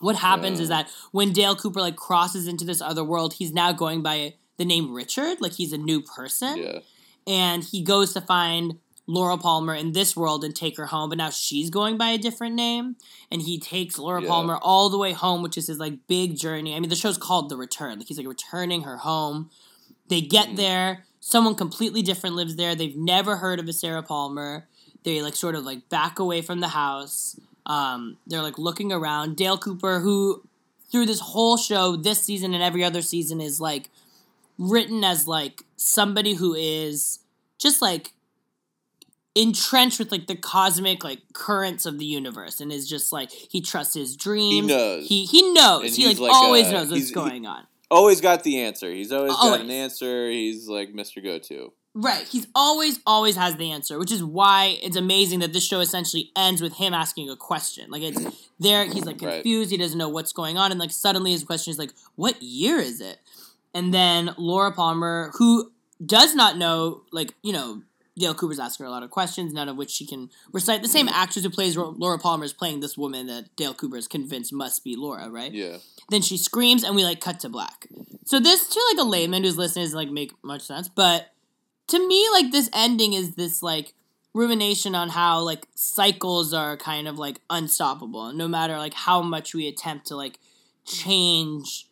[0.00, 3.72] what happens is that when Dale Cooper like crosses into this other world, he's now
[3.72, 6.78] going by the name Richard, like he's a new person Yeah.
[7.26, 11.18] and he goes to find Laura Palmer in this world and take her home, but
[11.18, 12.96] now she's going by a different name.
[13.30, 14.28] And he takes Laura Yeah.
[14.28, 16.74] Palmer all the way home, which is his like big journey.
[16.74, 17.98] I mean, the show's called The Return.
[17.98, 19.50] Like he's like returning her home.
[20.08, 20.56] They get Mhm.
[20.56, 21.06] there.
[21.20, 22.74] Someone completely different lives there.
[22.74, 24.66] They've never heard of a Sarah Palmer.
[25.02, 27.36] They like sort of like back away from the house.
[27.66, 29.36] Um, they're like looking around.
[29.36, 30.42] Dale Cooper, who
[30.90, 33.90] through this whole show, this season and every other season, is like
[34.58, 37.18] written as like somebody who is
[37.58, 38.13] just like
[39.34, 43.60] entrenched with like the cosmic like currents of the universe and is just like he
[43.60, 44.52] trusts his dreams.
[44.54, 45.06] He knows.
[45.08, 45.82] He he knows.
[45.84, 47.66] And he like, like, always uh, knows what's he's- he- going on.
[47.90, 48.90] Always got the answer.
[48.90, 50.28] He's always got an answer.
[50.28, 51.22] He's like Mr.
[51.22, 51.72] Go To.
[51.94, 52.26] Right.
[52.26, 56.32] He's always, always has the answer, which is why it's amazing that this show essentially
[56.34, 57.90] ends with him asking a question.
[57.90, 58.20] Like it's
[58.58, 59.34] there, he's like Right.
[59.34, 62.42] confused, he doesn't know what's going on, and like suddenly his question is like, What
[62.42, 63.18] year is it?
[63.74, 65.70] And then Laura Palmer, who
[66.04, 67.82] does not know, like, you know,
[68.16, 70.82] Dale Cooper's asking her a lot of questions, none of which she can recite.
[70.82, 73.96] The same actress who plays Ro- Laura Palmer is playing this woman that Dale Cooper
[73.96, 75.52] is convinced must be Laura, right?
[75.52, 75.78] Yeah.
[76.10, 77.88] Then she screams, and we like cut to black.
[78.24, 81.32] So this to like a layman who's listening doesn't like make much sense, but
[81.88, 83.94] to me, like this ending is this like
[84.32, 89.54] rumination on how like cycles are kind of like unstoppable, no matter like how much
[89.54, 90.38] we attempt to like
[90.84, 91.86] change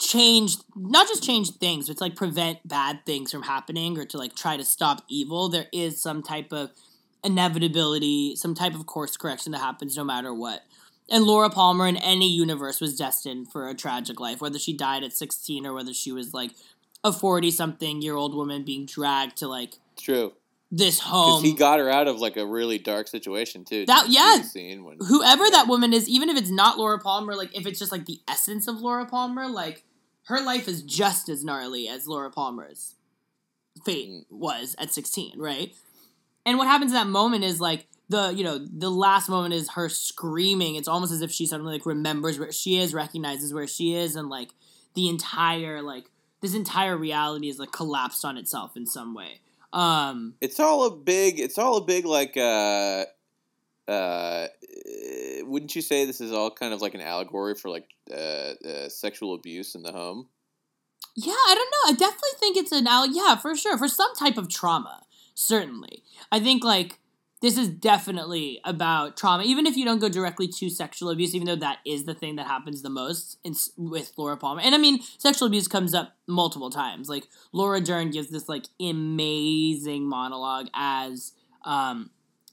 [0.00, 4.18] change not just change things but to like prevent bad things from happening or to
[4.18, 6.70] like try to stop evil there is some type of
[7.22, 10.62] inevitability some type of course correction that happens no matter what
[11.10, 15.04] and Laura Palmer in any universe was destined for a tragic life, whether she died
[15.04, 16.52] at 16 or whether she was like
[17.02, 20.32] a 40 something year old woman being dragged to like true.
[20.70, 21.42] This home.
[21.42, 23.84] Because he got her out of like a really dark situation too.
[23.86, 24.42] That- yeah.
[24.42, 27.78] Scene when, Whoever that woman is, even if it's not Laura Palmer, like if it's
[27.78, 29.84] just like the essence of Laura Palmer, like
[30.24, 32.94] her life is just as gnarly as Laura Palmer's
[33.84, 34.24] fate Mm.
[34.30, 35.72] was at 16, right?
[36.46, 39.70] And what happens in that moment is like the you know the last moment is
[39.70, 40.74] her screaming.
[40.76, 44.14] It's almost as if she suddenly like remembers where she is, recognizes where she is,
[44.16, 44.50] and like
[44.94, 49.40] the entire like this entire reality is like collapsed on itself in some way.
[49.74, 51.40] Um, It's all a big.
[51.40, 52.36] It's all a big like.
[52.36, 53.04] uh
[53.86, 54.46] uh,
[55.42, 58.88] wouldn't you say this is all kind of like an allegory for like uh, uh,
[58.88, 60.28] sexual abuse in the home?
[61.16, 61.92] Yeah, I don't know.
[61.92, 63.76] I definitely think it's an al- yeah, for sure.
[63.76, 65.02] For some type of trauma,
[65.34, 66.02] certainly.
[66.32, 66.98] I think like
[67.44, 71.46] this is definitely about trauma, even if you don't go directly to sexual abuse, even
[71.46, 74.62] though that is the thing that happens the most in, with Laura Palmer.
[74.62, 77.10] And I mean, sexual abuse comes up multiple times.
[77.10, 81.32] Like Laura Dern gives this like amazing monologue as
[81.66, 82.08] um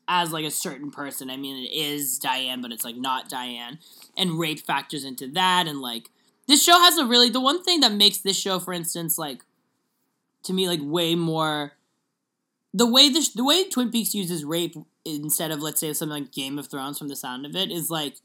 [0.10, 1.30] as like a certain person.
[1.30, 3.80] I mean, it is Diane, but it's like not Diane,
[4.18, 6.10] and rape factors into that, and like
[6.50, 9.46] this show has a really the one thing that makes this show for instance like
[10.44, 11.78] to me like way more
[12.74, 16.32] the way this the way twin peaks uses rape instead of let's say something like
[16.32, 18.16] game of thrones from the sound of it is like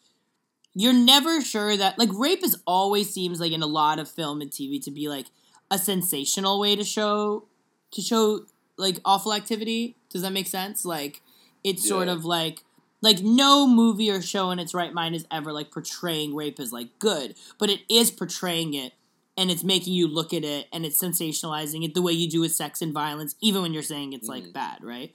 [0.75, 4.41] you're never sure that like rape is always seems like in a lot of film
[4.41, 5.27] and tv to be like
[5.71, 7.45] a sensational way to show
[7.91, 8.41] to show
[8.77, 9.97] like awful activity.
[10.11, 10.85] Does that make sense?
[10.85, 11.23] Like
[11.65, 12.63] it's sort of like
[13.03, 16.73] like no movie or show in its right mind is ever like portraying rape as
[16.73, 18.93] like good but it is portraying it
[19.37, 22.41] and it's making you look at it and it's sensationalizing it the way you do
[22.41, 24.53] with sex and violence even when you're saying it's like Mhm.
[24.53, 25.15] bad right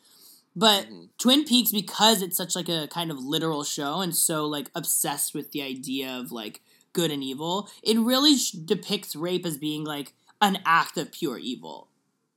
[0.55, 1.09] but Mhm.
[1.17, 5.33] twin peaks because it's such like a kind of literal show and so like obsessed
[5.33, 6.61] with the idea of like
[6.93, 11.37] good and evil it really sh- depicts rape as being like an act of pure
[11.37, 11.87] evil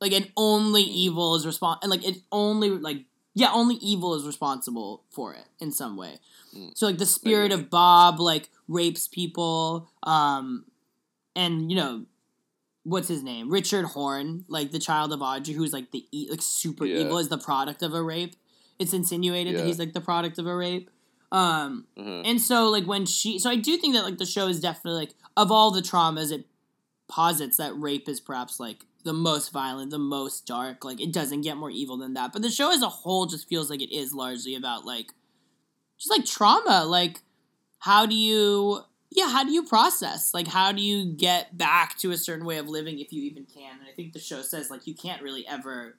[0.01, 0.89] like and only Mm.
[1.07, 5.47] evil is respon and like it only like yeah only evil is responsible for it
[5.59, 6.21] in some way
[6.55, 6.71] Mm.
[6.77, 10.65] so like the spirit of bob like rapes people um
[11.37, 12.05] and you know
[12.85, 13.51] what's his name?
[13.51, 16.99] Richard horne like the child of audrey who's like the e- like super Yeah.
[17.01, 18.37] evil is the product of a rape.
[18.79, 20.91] It's insinuated that he's like the product of a rape.
[21.33, 22.23] Um Uh-huh.
[22.25, 25.01] and so like when she so i do think that like the show is definitely
[25.01, 26.47] like of all the traumas it
[27.09, 31.41] posits that rape is perhaps like the most violent the most dark like it doesn't
[31.43, 32.33] get more evil than that.
[32.33, 35.13] But the show as a whole just feels like it is largely about like
[35.99, 36.85] just like trauma.
[36.85, 37.23] Like
[37.81, 38.81] how do you
[39.15, 42.59] yeah how do you process like how do you get back to a certain way
[42.59, 45.23] of living if you even can and i think the show says like you can't
[45.23, 45.97] really ever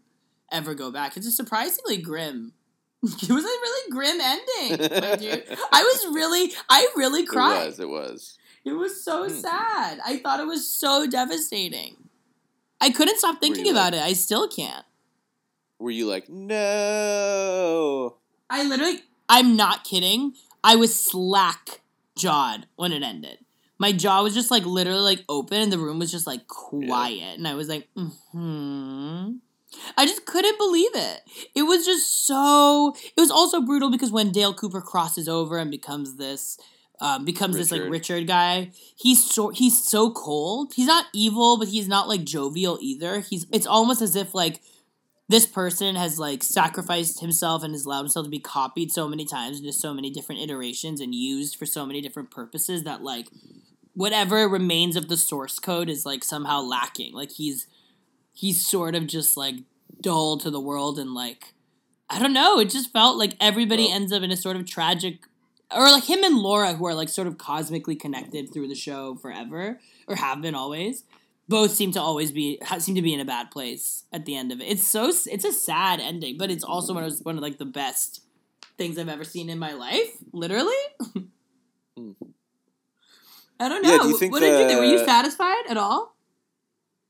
[0.51, 2.53] ever go back it's a surprisingly grim
[3.03, 7.65] it was a really grim ending my dude i was really i really cried It
[7.67, 7.79] was.
[7.79, 8.37] It was.
[8.65, 9.35] it was so Hmm.
[9.35, 9.99] sad.
[10.05, 12.09] I thought it was so devastating.
[12.81, 14.05] I couldn't stop thinking about like- it.
[14.05, 14.83] I still can't.
[15.79, 16.29] Were you like
[16.95, 18.17] no?
[18.49, 20.33] I literally, I'm not kidding.
[20.63, 21.81] I was slack
[22.17, 23.39] jawed when it ended.
[23.77, 27.37] My jaw was just like literally like open and the room was just like quiet.
[27.37, 29.31] And I was like, mm hmm.
[29.97, 31.21] I just couldn't believe it.
[31.53, 32.95] It was just so.
[33.15, 36.57] It was also brutal because when Dale Cooper crosses over and becomes this,
[37.01, 37.91] um, becomes this like Richard.
[37.91, 40.73] Richard guy, he's so he's so cold.
[40.75, 43.19] He's not evil, but he's not like jovial either.
[43.19, 43.45] He's.
[43.51, 44.61] It's almost as if like
[45.27, 49.25] this person has like sacrificed himself and has allowed himself to be copied so many
[49.25, 53.27] times into so many different iterations and used for so many different purposes that like
[53.93, 57.13] whatever remains of the source code is like somehow lacking.
[57.13, 57.67] Like he's
[58.33, 59.55] he's sort of just like
[60.01, 61.53] dull to the world and like
[62.07, 64.67] I don't know, it just felt like everybody Well- ends up in a sort of
[64.67, 65.25] tragic
[65.75, 69.15] or like him and Laura who are like sort of cosmically connected through the show
[69.15, 71.03] forever or have been always
[71.47, 74.51] both seem to always be seem to be in a bad place at the end
[74.51, 74.65] of it.
[74.65, 77.65] It's so it's a sad ending, but it's also one of one of like the
[77.65, 78.21] best
[78.77, 80.11] things I've ever seen in my life.
[80.31, 80.73] Literally.
[83.57, 83.91] I don't know.
[83.91, 84.79] Yeah, do you think, what did you think?
[84.79, 86.13] Were you satisfied at all?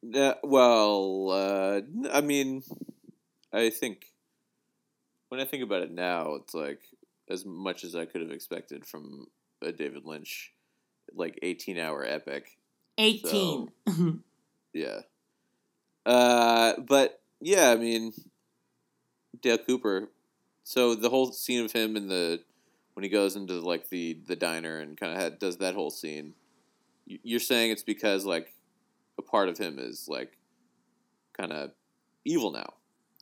[0.03, 1.81] Yeah, well, uh,
[2.11, 2.61] I mean,
[3.51, 4.05] I think
[5.29, 6.81] when I think about it now, it's like
[7.29, 9.25] as much as I could have expected from
[9.63, 10.53] a David Lynch,
[11.13, 12.57] like eighteen hour epic.
[12.97, 13.71] 18.
[14.73, 14.99] Yeah.
[16.05, 18.11] Uh, but yeah, I mean,
[19.41, 20.09] Dale Cooper.
[20.65, 22.41] So the whole scene of him in the
[22.93, 26.33] when he goes into like the the diner and kind of does that whole scene.
[27.05, 28.53] You're saying it's because like
[29.17, 30.37] a part of him is like
[31.37, 31.71] kind of
[32.25, 32.73] evil now.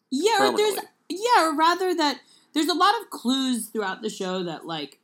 [0.09, 2.19] yeah, or there's yeah, or rather that
[2.53, 4.99] there's a lot of clues throughout the show that like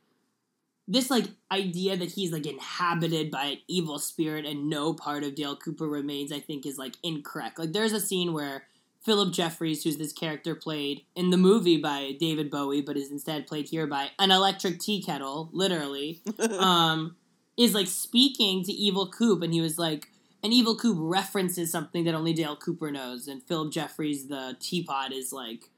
[0.90, 5.36] this like idea that he's like inhabited by an evil spirit and no part of
[5.36, 7.60] Dale Cooper remains, I think, is like incorrect.
[7.60, 8.64] Like there's a scene where
[9.00, 13.46] Philip Jeffries, who's this character played in the movie by David Bowie, but is instead
[13.46, 16.20] played here by an electric tea kettle, literally,
[16.58, 17.14] um,
[17.56, 20.08] is like speaking to Evil Coop, and he was like,
[20.42, 25.12] and Evil Coop references something that only Dale Cooper knows, and Philip Jeffries, the teapot,
[25.12, 25.70] is like,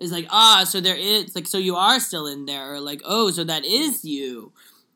[0.00, 3.02] is like, ah, so there is like, so you are still in there, or like,
[3.04, 4.52] oh, so that is you.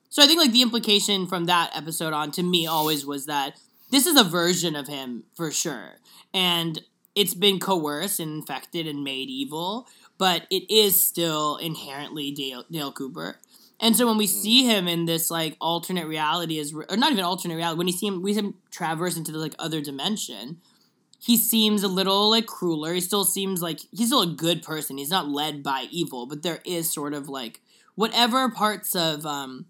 [0.09, 3.59] So I think like the implication from that episode on to me always was that
[3.91, 5.97] this is a version of him for sure,
[6.33, 6.83] and
[7.15, 9.87] it's been coerced and infected and made evil,
[10.19, 13.37] but it is still inherently Dale, Dale Cooper.
[13.81, 17.25] And so when we see him in this like alternate reality, is or not even
[17.25, 20.61] alternate reality, when you see him, we see him traverse into the like other dimension.
[21.25, 22.93] He seems a little like crueler.
[22.93, 24.99] He still seems like he's still a good person.
[24.99, 27.63] He's not led by evil, but there is sort of like
[27.95, 29.65] whatever parts of um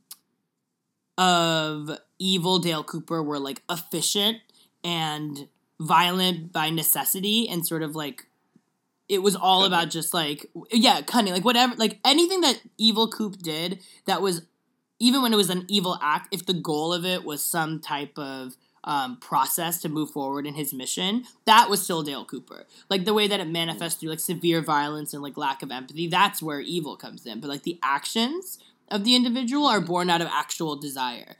[1.17, 4.39] of evil Dale Cooper were like efficient
[4.83, 5.49] and
[5.81, 8.27] violent by necessity and sort of like
[9.09, 9.73] it was all Cunning.
[9.79, 14.43] about just like yeah cunning like whatever like anything that evil coop did that was
[14.99, 18.19] even when it was an evil act if the goal of it was some type
[18.19, 23.05] of um, process to move forward in his mission that was still dale cooper like
[23.05, 26.43] the way that it manifests through like severe violence and like lack of empathy that's
[26.43, 28.59] where evil comes in but like the actions
[28.91, 31.37] of the individual are born out of actual desire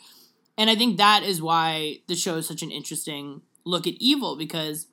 [0.57, 4.37] and i think that is why the show is such an interesting look at evil
[4.37, 4.87] because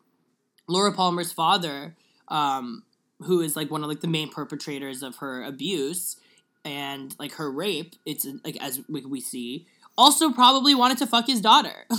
[0.67, 1.95] laura palmer's father
[2.27, 2.83] um,
[3.23, 6.17] who is like one of like the main perpetrators of her abuse
[6.63, 7.95] and like her rape.
[8.05, 9.67] It's like as we, we see,
[9.97, 11.85] also probably wanted to fuck his daughter,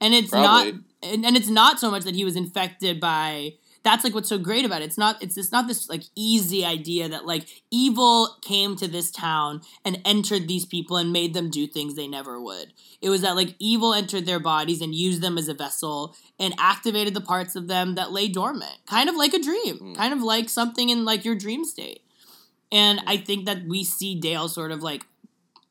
[0.00, 0.72] and it's Probably.
[0.72, 3.54] not, and, and it's not so much that he was infected by.
[3.84, 4.84] That's like what's so great about it.
[4.84, 5.20] It's not.
[5.20, 10.00] It's it's not this like easy idea that like evil came to this town and
[10.04, 12.72] entered these people and made them do things they never would.
[13.00, 16.54] It was that like evil entered their bodies and used them as a vessel and
[16.58, 19.96] activated the parts of them that lay dormant, kind of like a dream, Mm.
[19.96, 22.02] kind of like something in like your dream state.
[22.70, 25.04] And I think that we see Dale sort of like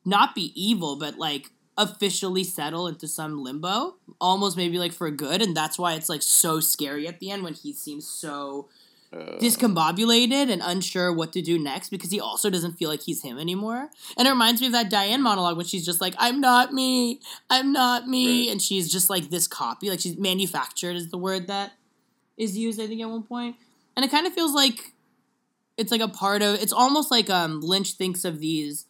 [0.04, 5.40] not be evil, but like officially settle into some limbo, almost maybe like for good.
[5.42, 8.68] And that's why it's like so scary at the end when he seems so
[9.14, 13.20] Uh, discombobulated and unsure what to do next because he also doesn't feel like he's
[13.20, 13.90] him anymore.
[14.16, 17.20] And it reminds me of that Diane monologue when she's just like, I'm not me,
[17.50, 18.24] I'm not me.
[18.24, 18.52] Right.
[18.52, 21.72] And she's just like this copy, like she's manufactured is the word that
[22.38, 23.56] is used, I think, at one point.
[23.96, 24.94] And it kind of feels like
[25.76, 28.86] it's like a part of it's almost like um Lynch thinks of these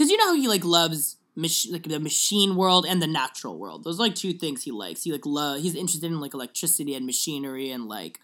[0.00, 3.58] because you know how he like loves mach- like the machine world and the natural
[3.58, 3.84] world.
[3.84, 5.02] Those are like two things he likes.
[5.02, 8.18] He like love he's interested in like electricity and machinery and like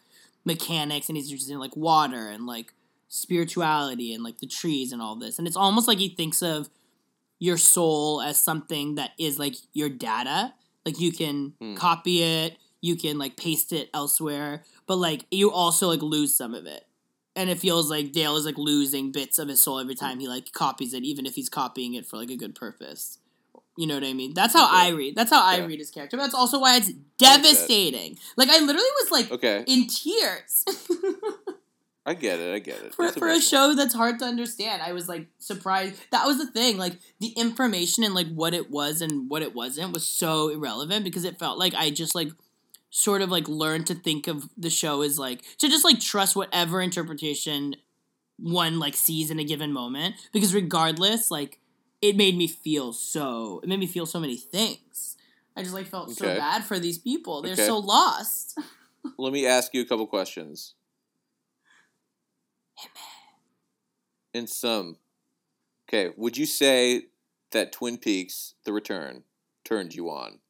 [0.47, 2.73] mechanics and he's interested in like water and like
[3.09, 5.39] spirituality and like the trees and all this.
[5.39, 6.71] And it's almost like he thinks of
[7.39, 10.55] your soul as something that is like your data.
[10.87, 11.75] Like you can Hmm.
[11.75, 16.55] copy it, you can like paste it elsewhere, but like you also like lose some
[16.55, 16.86] of it.
[17.37, 20.27] And it feels like Dale is like losing bits of his soul every time he
[20.27, 23.19] like copies it, even if he's copying it for like a good purpose.
[23.77, 24.33] You know what I mean?
[24.33, 25.15] That's how I read.
[25.15, 25.67] That's how I Yeah.
[25.67, 26.17] read his character.
[26.17, 28.19] But that's also why it's devastating.
[28.37, 30.65] Like I literally was like Okay, in tears
[32.09, 32.55] I get it.
[32.55, 32.95] I get it.
[32.95, 34.81] for, for a show that's hard to understand.
[34.81, 36.01] I was like surprised.
[36.13, 36.79] That was the thing.
[36.79, 41.05] Like the information and like what it was and what it wasn't was so irrelevant
[41.05, 42.29] because it felt like I just like
[42.97, 46.35] sort of like learned to think of the show as like to just like trust
[46.35, 47.77] whatever interpretation
[48.39, 51.61] one like sees in a given moment because regardless like
[52.01, 55.19] it made me feel so it made me feel so many things.
[55.55, 57.43] I just like felt so bad for these people.
[57.43, 57.67] They're Okay.
[57.67, 58.59] so lost.
[59.19, 60.75] Let me ask you a couple questions.
[64.33, 64.97] In some,
[65.89, 67.07] okay, would you say
[67.53, 69.25] that Twin Peaks: The Return
[69.65, 70.41] turned you on?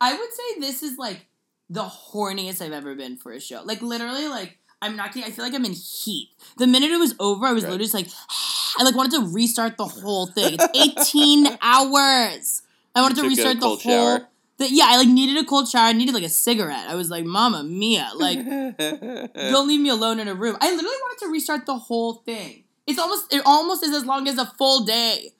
[0.00, 1.26] I would say this is like
[1.70, 3.62] the horniest I've ever been for a show.
[3.64, 5.24] Like literally, like I'm not kidding.
[5.28, 6.30] I feel like I'm in heat.
[6.58, 7.70] The minute it was over, I was Right.
[7.70, 8.08] literally just like,
[8.78, 10.56] I like wanted to restart the whole thing.
[10.58, 12.62] It's 18 hours.
[12.94, 13.78] I wanted to restart the whole.
[13.78, 14.28] shower?
[14.58, 15.86] The, yeah, I like needed a cold shower.
[15.88, 16.86] I needed like a cigarette.
[16.88, 18.38] I was like, Mama Mia, like
[18.78, 20.56] don't leave me alone in a room.
[20.60, 22.62] I literally wanted to restart the whole thing.
[22.86, 25.32] It's almost it almost is as long as a full day.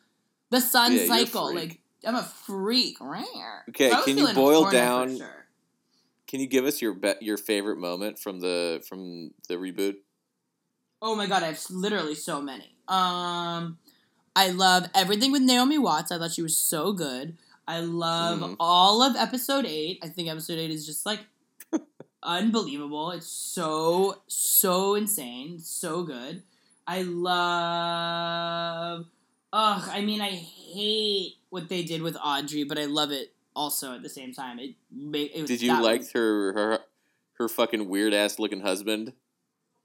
[0.51, 2.97] The sun Yeah, cycle, like I'm a freak.
[3.01, 5.44] Okay, can you boil down- sure.
[6.35, 9.99] Can you give us your be- your favorite moment from the from the reboot?
[11.01, 12.75] Oh my god, I have literally so many.
[12.89, 13.79] Um,
[14.35, 16.11] I love everything with Naomi Watts.
[16.11, 17.37] I thought she was so good.
[17.69, 18.57] I love Mhm.
[18.59, 20.01] all of episode eight.
[20.03, 21.21] I think episode eight is just like
[22.25, 23.13] unbelievable.
[23.13, 26.43] It's so so insane, so good.
[26.85, 29.07] I love.
[29.53, 33.95] Ugh, I mean, I hate what they did with Audrey, but I love it also
[33.95, 34.59] at the same time.
[34.59, 36.79] It, ma- it was, Did you like was- her her
[37.39, 39.13] her fucking weird ass looking husband?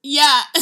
[0.04, 0.44] Yeah,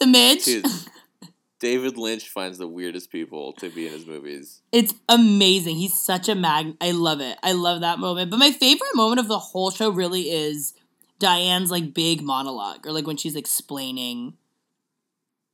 [0.00, 0.44] the Mitch.
[0.44, 0.66] Dude,
[1.58, 4.60] David Lynch finds the weirdest people to be in his movies.
[4.72, 5.76] It's amazing.
[5.76, 6.76] He's such a mag.
[6.80, 7.38] I love it.
[7.42, 8.30] I love that moment.
[8.30, 10.74] But my favorite moment of the whole show really is
[11.18, 14.34] Diane's like big monologue, or like when she's explaining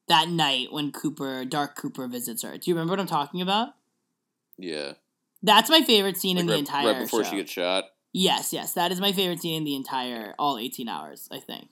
[0.09, 2.59] that night when Cooper, Dark Cooper, visits her.
[2.59, 3.69] Do you remember what I'm talking about?
[4.59, 4.95] Yeah,
[5.43, 7.31] That's my favorite scene in Like the right, entire right before show.
[7.31, 7.85] she gets shot.
[8.13, 11.29] yes, yes, that is my favorite scene in the entire all 18 hours.
[11.33, 11.69] I think.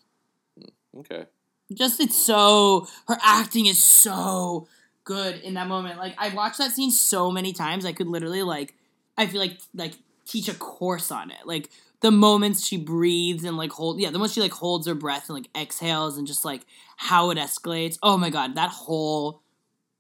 [0.59, 1.27] Hmm, okay,
[1.73, 4.66] just it's so her acting is so
[5.05, 8.43] good in that moment like i watched that scene so many times i could literally
[8.43, 8.75] like
[9.16, 9.95] i feel like like
[10.27, 11.68] teach a course on it like
[12.01, 15.29] the moments she breathes and like hold yeah the moments she like holds her breath
[15.29, 16.62] and like exhales and just like
[16.97, 19.41] how it escalates oh my god that whole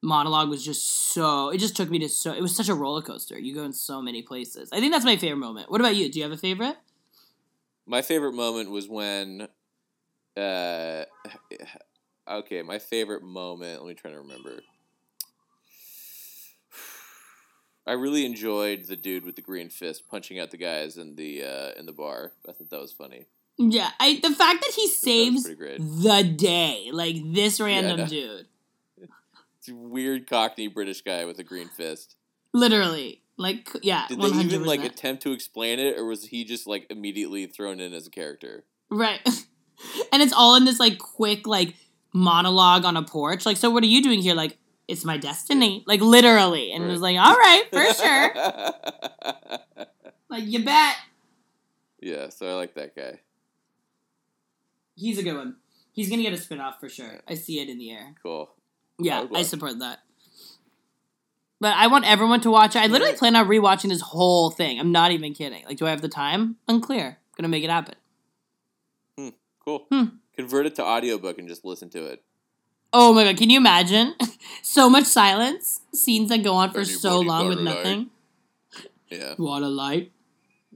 [0.02, 3.02] monologue was just so it just took me to so it was such a roller
[3.02, 5.94] coaster you go in so many places i think that's my favorite moment what about
[5.94, 6.76] you do you have a favorite
[7.90, 9.48] my favorite moment was when.
[10.36, 11.04] Uh,
[12.30, 13.82] okay, my favorite moment.
[13.82, 14.62] Let me try to remember.
[17.86, 21.42] I really enjoyed the dude with the green fist punching out the guys in the
[21.42, 22.30] uh, in the bar.
[22.48, 23.26] I thought that was funny.
[23.58, 26.90] yeah i the fact that he saves the day.
[26.92, 28.06] Like this random no.
[28.06, 28.46] dude.
[29.72, 32.16] Weird Cockney British guy with a green fist.
[32.52, 33.22] Literally.
[33.36, 36.44] Like yeah, Did one they hundred even like attempt to explain it, or was he
[36.44, 38.64] just like immediately thrown in as a character?
[38.90, 39.20] Right.
[40.12, 41.74] and it's all in this like quick like
[42.12, 43.46] monologue on a porch.
[43.46, 44.34] Like, so what are you doing here?
[44.34, 44.58] Like,
[44.88, 45.84] it's my destiny.
[45.86, 46.70] Like literally.
[46.72, 47.94] And it was like, all right, for
[49.76, 49.86] sure.
[50.28, 50.96] Like you bet.
[52.00, 53.20] yeah, so I like that guy.
[54.96, 55.56] He's a good one.
[55.92, 57.20] He's gonna get a spin-off for sure.
[57.26, 58.14] I see it in the air.
[58.22, 58.50] Cool.
[59.04, 60.00] Yeah, would I support that.
[61.60, 62.78] But I want everyone to watch it.
[62.80, 64.80] I literally plan on rewatching this whole thing.
[64.80, 65.62] I'm not even kidding.
[65.66, 66.56] Like, do I have the time?
[66.68, 67.18] Unclear.
[67.36, 67.96] Gonna make it happen.
[69.18, 69.28] Hmm,
[69.64, 69.86] Cool.
[69.90, 70.04] Hmm.
[70.36, 72.22] Convert it to audiobook and just listen to it.
[72.92, 74.14] Oh my god, can you imagine?
[74.62, 77.74] so much silence, scenes that go on for so long with a light?
[77.74, 78.10] nothing.
[79.10, 79.34] Yeah.
[79.38, 80.12] Want a light?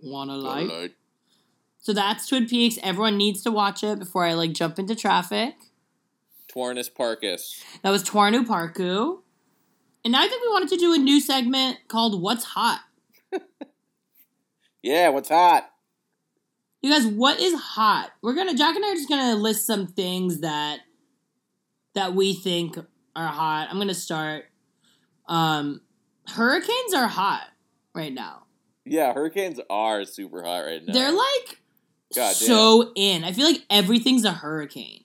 [0.03, 0.69] Want a light?
[0.69, 0.93] light.
[1.79, 2.79] So that's Twin Peaks.
[2.83, 5.55] Everyone needs to watch it before I like jump into traffic.
[6.55, 7.63] Twarnus Parkus.
[7.83, 9.21] That was Twarnu Parku.
[10.05, 12.81] And I think we wanted to do a new segment called What's Hot.
[14.85, 15.71] Yeah, what's hot?
[16.83, 18.11] You guys, what is hot?
[18.21, 20.81] We're gonna Jack and I are just gonna list some things that
[21.95, 22.77] that we think
[23.17, 23.69] are hot.
[23.71, 24.45] I'm gonna start.
[25.27, 25.81] Um
[26.29, 27.49] hurricanes are hot
[27.95, 28.43] right now.
[28.85, 30.93] Yeah, hurricanes are super hot right now.
[30.93, 31.63] They're like
[32.15, 33.25] God so in.
[33.25, 35.04] I feel like everything's a hurricane.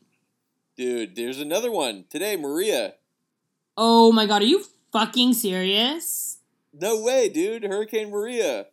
[0.79, 2.93] Dude, there's another one today, Maria.
[3.75, 4.63] Oh my god, are you
[4.93, 6.37] fucking serious?
[6.71, 7.65] No way, dude.
[7.65, 8.67] Hurricane Maria.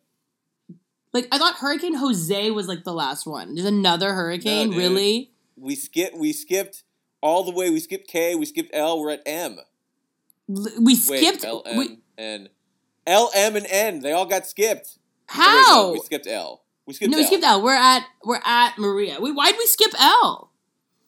[1.13, 3.57] Like I thought Hurricane Jose was like the last one.
[3.57, 4.79] There's another hurricane, dude.
[4.79, 5.33] really?
[5.57, 6.15] We skip.
[6.15, 6.85] We skipped
[7.21, 7.71] all the way.
[7.71, 8.37] We skipped K.
[8.37, 9.01] We skipped L.
[9.01, 9.59] We're at M.
[10.49, 12.51] L- We skipped L M and
[13.05, 13.99] L, M, and N.
[13.99, 14.99] They all got skipped.
[15.29, 15.83] Oh, wait, How?
[15.89, 16.63] no, we skipped L.
[16.87, 17.23] We skipped no, L.
[17.25, 17.63] we skipped L.
[17.65, 19.17] We're at we're at Maria.
[19.21, 20.53] Wait, why'd we skip L?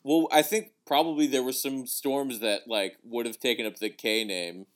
[0.02, 3.90] Well, I think probably there were some storms that like would have taken up the
[3.90, 4.66] K name,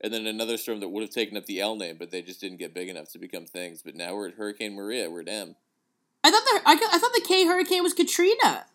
[0.00, 2.40] and then another storm that would have taken up the L name, but they just
[2.40, 3.82] didn't get big enough to become things.
[3.82, 5.10] But now we're at Hurricane Maria.
[5.10, 5.56] We're at M.
[6.22, 8.66] I thought the I, I thought the K hurricane was Katrina.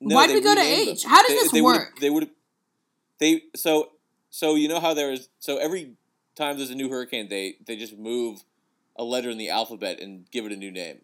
[0.00, 1.02] No, Why did we go to H?
[1.02, 1.10] them.
[1.10, 1.98] How does They- this they work?
[2.00, 2.30] They would.
[3.18, 3.90] They so
[4.30, 5.96] so you know how there is so every
[6.36, 8.44] time there's a new hurricane, they they just move
[8.96, 11.00] a letter in the alphabet and give it a new name.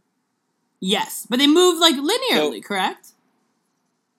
[0.80, 3.12] Yes, but they move like linearly, correct?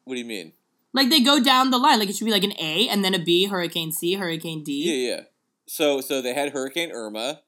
[0.08, 0.54] What do you mean?
[0.94, 2.00] Like they go down the line.
[2.00, 4.84] Like it should be like an A and then a B, Hurricane C, Hurricane D.
[4.86, 5.22] Yeah, yeah.
[5.68, 7.42] So so they had Hurricane Irma,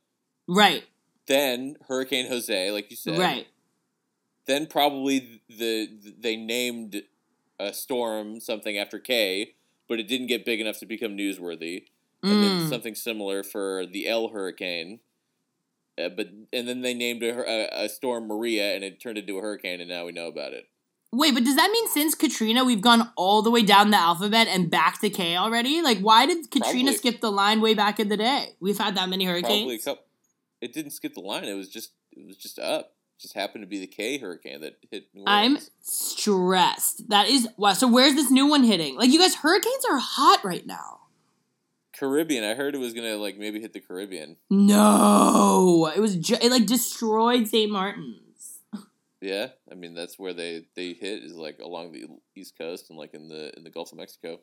[0.47, 0.83] Right,
[1.27, 3.17] then Hurricane Jose, like you said.
[3.17, 3.47] right.
[4.45, 5.87] Then probably the,
[6.19, 7.03] they named
[7.59, 9.53] a storm something after K,
[9.87, 11.83] but it didn't get big enough to become newsworthy.
[12.23, 12.67] And then Mm.
[12.69, 14.99] something similar for the L hurricane.
[15.97, 17.29] Uh, but and then they named a,
[17.81, 20.51] a, a storm Maria, and it turned into a hurricane, and now we know about
[20.53, 20.67] it.
[21.11, 24.47] Wait, but does that mean since Katrina we've gone all the way down the alphabet
[24.47, 25.81] and back to K already?
[25.81, 26.97] Like, why did Katrina Probably.
[26.97, 28.55] skip the line way back in the day?
[28.59, 29.83] We've had that many Probably a hurricanes.
[29.85, 30.03] couple.
[30.61, 31.45] It didn't skip the line.
[31.45, 32.93] It was just it was just up.
[33.19, 37.09] Just happened to be the K hurricane that hit New I'm stressed.
[37.09, 37.73] That is wow.
[37.73, 38.95] So where's this new one hitting?
[38.95, 40.99] Like, you guys, hurricanes are hot right now.
[41.97, 42.43] Caribbean.
[42.45, 44.37] I heard it was gonna like maybe hit the Caribbean.
[44.49, 47.69] No, it was ju- it like destroyed St.
[47.71, 48.21] Martin's.
[49.21, 52.05] Yeah, I mean that's where they they hit is like along the
[52.35, 54.39] east coast and like in the in the Gulf of Mexico.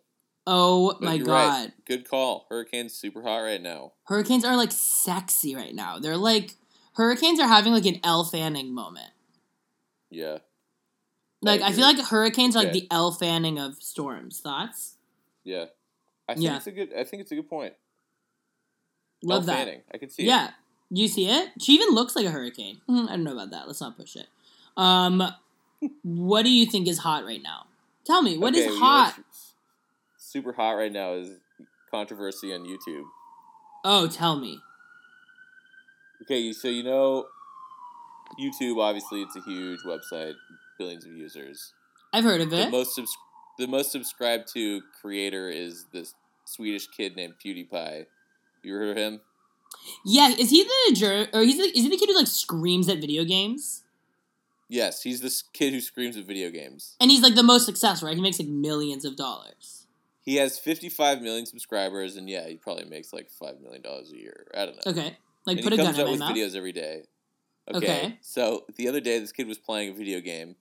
[0.47, 1.27] Oh But my god.
[1.27, 1.73] right.
[1.87, 2.47] Good call.
[2.51, 3.93] Hurricane's super hot right now.
[4.05, 5.99] Hurricanes are like sexy right now.
[5.99, 6.55] They're like
[6.95, 9.11] hurricanes are having like an Elle Fanning moment.
[10.11, 10.39] Yeah.
[11.43, 11.77] Like I agree.
[11.77, 12.81] feel like hurricanes are like Okay.
[12.81, 14.41] the Elle Fanning of storms.
[14.41, 14.97] Thoughts?
[15.43, 15.67] Yeah.
[16.29, 16.57] I think Yeah.
[16.57, 17.73] it's a good I think it's a good point.
[19.23, 19.57] Love Elle that.
[19.67, 19.83] Fanning.
[19.93, 20.27] I can see it.
[20.27, 20.51] Yeah.
[20.91, 21.51] You see it?
[21.61, 22.81] She even looks like a hurricane.
[22.87, 23.67] Hmm, I don't know about that.
[23.67, 24.27] Let's not push it.
[24.77, 25.23] Um
[26.03, 27.67] what do you think is hot right now?
[28.05, 29.19] Tell me, what is Okay, you know hot?
[30.19, 31.31] super hot right now is
[31.91, 33.05] controversy on YouTube.
[33.85, 34.61] Oh, tell me.
[36.23, 37.27] Okay, so you know
[38.41, 40.35] YouTube obviously it's a huge website,
[40.79, 41.73] billions of users.
[42.13, 42.71] I've heard of The it.
[42.71, 43.17] most subs-
[43.59, 46.15] the most subscribed to creator is this
[46.45, 48.07] Swedish kid named PewDiePie.
[48.63, 49.21] You heard of him?
[50.05, 52.89] Yeah, is he the jur- or he's the, is he the kid who like screams
[52.89, 53.83] at video games?
[54.69, 56.97] Yes, he's this kid who screams at video games.
[57.01, 58.17] And he's like the most successful, right?
[58.17, 59.87] He makes like millions of dollars.
[60.21, 64.49] He has 55 million subscribers, and yeah, he probably makes like $5 million a year.
[64.55, 64.91] I don't know.
[64.91, 65.17] Okay.
[65.47, 66.33] Like and put a gun in my with mouth.
[66.33, 67.05] videos every day.
[67.73, 67.79] Okay.
[67.79, 68.19] Okay.
[68.21, 70.57] So the other day, this kid was playing a video game,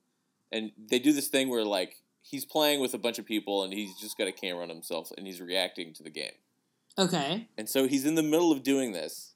[0.52, 3.72] and they do this thing where like he's playing with a bunch of people, and
[3.72, 6.34] he's just got a camera on himself, and he's reacting to the game.
[6.96, 7.48] Okay.
[7.58, 9.34] And so he's in the middle of doing this,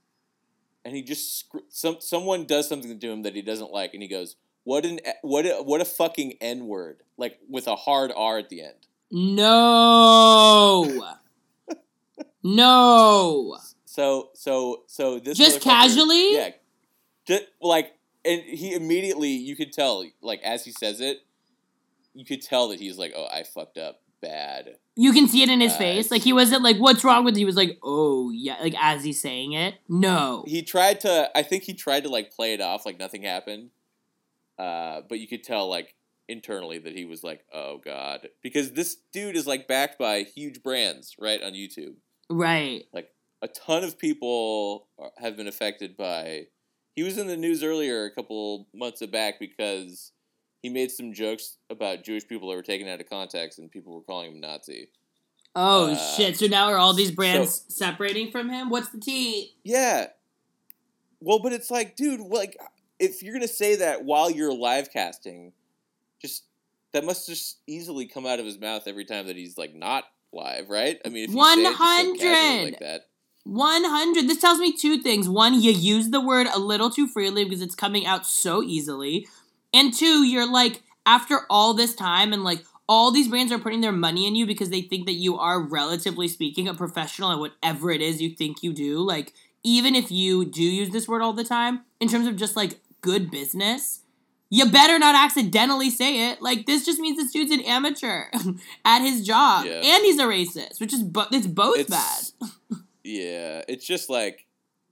[0.85, 4.09] and he just some someone does something to him that he doesn't like, and he
[4.09, 8.39] goes, "What an what a, what a fucking n word!" Like with a hard R
[8.39, 8.75] at the end.
[9.11, 11.15] No.
[12.43, 13.57] no.
[13.85, 16.35] So so so this Just casually?
[16.35, 16.51] yeah,
[17.27, 17.93] just like
[18.25, 21.19] and he immediately you could tell like as he says it,
[22.15, 25.49] you could tell that he's like, "Oh, I fucked up bad." You can see it
[25.49, 26.11] in his Uh, face.
[26.11, 29.03] Like he wasn't like, "What's wrong with you?" He was like, "Oh yeah," like as
[29.03, 29.75] he's saying it.
[29.89, 30.45] No.
[30.47, 31.31] He tried to.
[31.37, 33.71] I think he tried to like play it off like nothing happened,
[34.61, 35.95] uh, but you could tell like
[36.29, 40.63] internally that he was like, "Oh God," because this dude is like backed by huge
[40.63, 41.95] brands, right on YouTube.
[42.29, 42.85] Right.
[42.93, 43.09] Like
[43.43, 46.47] a ton of people are- have been affected by.
[46.97, 50.13] He was in the news earlier a couple months back because
[50.63, 53.95] he made some jokes about Jewish people that were taken out of context, and people
[53.95, 54.89] were calling him Nazi.
[55.57, 56.37] Oh Uh, shit!
[56.37, 58.69] So now are all these brands separating from him?
[58.71, 59.55] What's the tea?
[59.65, 60.09] Yeah.
[61.21, 62.57] Well, but it's like, dude, like,
[63.01, 65.53] if you're gonna say that while you're live casting,
[66.21, 66.45] just
[66.93, 70.05] that must just easily come out of his mouth every time that he's like not
[70.33, 71.01] live, right?
[71.05, 73.07] I mean, if you say it just so like that,
[73.45, 74.29] 100.
[74.29, 75.29] This tells me two things.
[75.29, 79.27] One, you use the word a little too freely because it's coming out so easily.
[79.73, 83.81] And two, you're like, after all this time and like all these brands are putting
[83.81, 87.39] their money in you because they think that you are, relatively speaking, a professional at
[87.39, 88.99] whatever it is you think you do.
[88.99, 89.33] Like,
[89.63, 92.81] even if you do use this word all the time, in terms of just like
[93.01, 94.01] good business,
[94.51, 96.43] you better not accidentally say it.
[96.43, 98.25] Like, this just means this dude's an amateur
[98.85, 99.65] at his job.
[99.67, 99.81] Yeah.
[99.85, 102.51] And he's a racist, which is, bo- it's both It's- bad.
[103.03, 104.47] Yeah, it's just like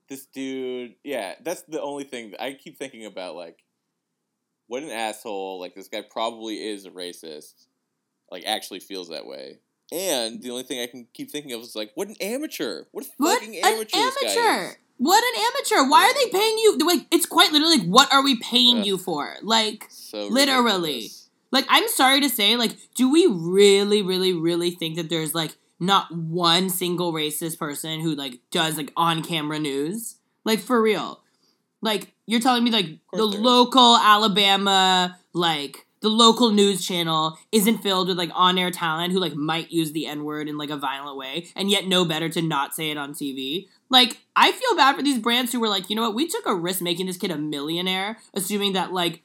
[0.08, 0.94] this dude.
[1.04, 3.36] Yeah, that's the only thing that I keep thinking about.
[3.36, 3.58] Like,
[4.66, 5.60] what an asshole!
[5.60, 7.66] Like this guy probably is a racist.
[8.30, 9.58] Like, actually feels that way.
[9.92, 12.84] And the only thing I can keep thinking of is like, what an amateur!
[12.92, 13.96] What a What fucking an amateur!
[13.98, 14.74] this guy amateur!
[14.98, 15.88] What an amateur!
[15.90, 16.76] Why are they paying you?
[16.78, 19.36] The like, it's quite literally like, what are we paying you for?
[19.42, 20.72] Like, So Literally.
[20.94, 21.28] ridiculous.
[21.52, 25.56] like I'm sorry to say, like, do we really, really, really think that there's like
[25.80, 30.16] not one single racist person who like does like on camera news?
[30.44, 31.22] Like for real.
[31.80, 33.44] Like you're telling me like the course there is.
[33.44, 39.34] local Alabama, like the local news channel isn't filled with like on-air talent who like
[39.34, 42.74] might use the n-word in like a violent way and yet know better to not
[42.74, 45.96] say it on tv like i feel bad for these brands who were like you
[45.96, 49.22] know what we took a risk making this kid a millionaire assuming that like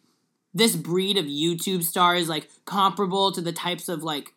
[0.53, 4.33] this breed of youtube star is like comparable to the types of like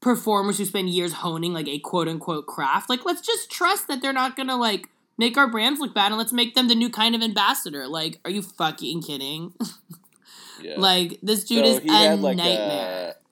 [0.00, 4.12] performers who spend years honing like a quote-unquote craft like let's just trust that they're
[4.12, 7.14] not gonna like make our brands look bad and let's make them the new kind
[7.14, 9.54] of ambassador like are you fucking kidding
[10.62, 10.74] Yeah.
[10.78, 13.14] like this dude So is a like nightmare.
[13.18, 13.23] a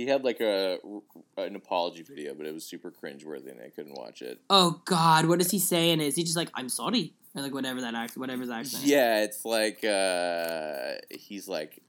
[0.00, 0.78] he had like a
[1.36, 4.40] an apology video, but it was super cringeworthy, and I couldn't watch it.
[4.48, 5.90] Oh God, what does he say?
[5.90, 8.84] And is he just like, "I'm sorry," or like whatever that accent, whatever his accent?
[8.84, 11.82] Yeah, it's like uh he's like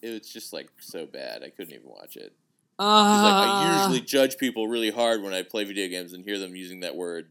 [0.00, 1.42] it was just like so bad.
[1.42, 2.32] I couldn't even watch it.
[2.78, 6.24] He's like, I Uh, usually judge people really hard when I play video games and
[6.24, 7.30] hear them using that word.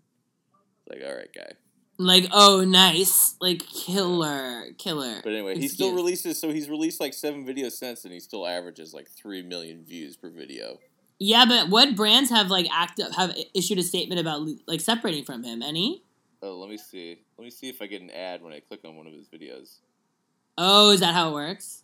[0.88, 1.54] Like, all right, guy.
[2.00, 5.20] Like, oh, nice, like killer, killer.
[5.22, 6.39] But anyway, he still releases.
[6.39, 10.16] So he's released like seven videos since, and he still averages like three million views
[10.16, 10.80] per video.
[11.20, 15.43] Yeah, but what brands have like active have issued a statement about like separating from
[15.43, 15.62] him?
[15.62, 16.04] Any?
[16.41, 17.20] Oh, let me see.
[17.38, 19.28] Let me see if I get an ad when I click on one of his
[19.28, 19.80] videos.
[20.58, 21.84] Oh, is that how it works?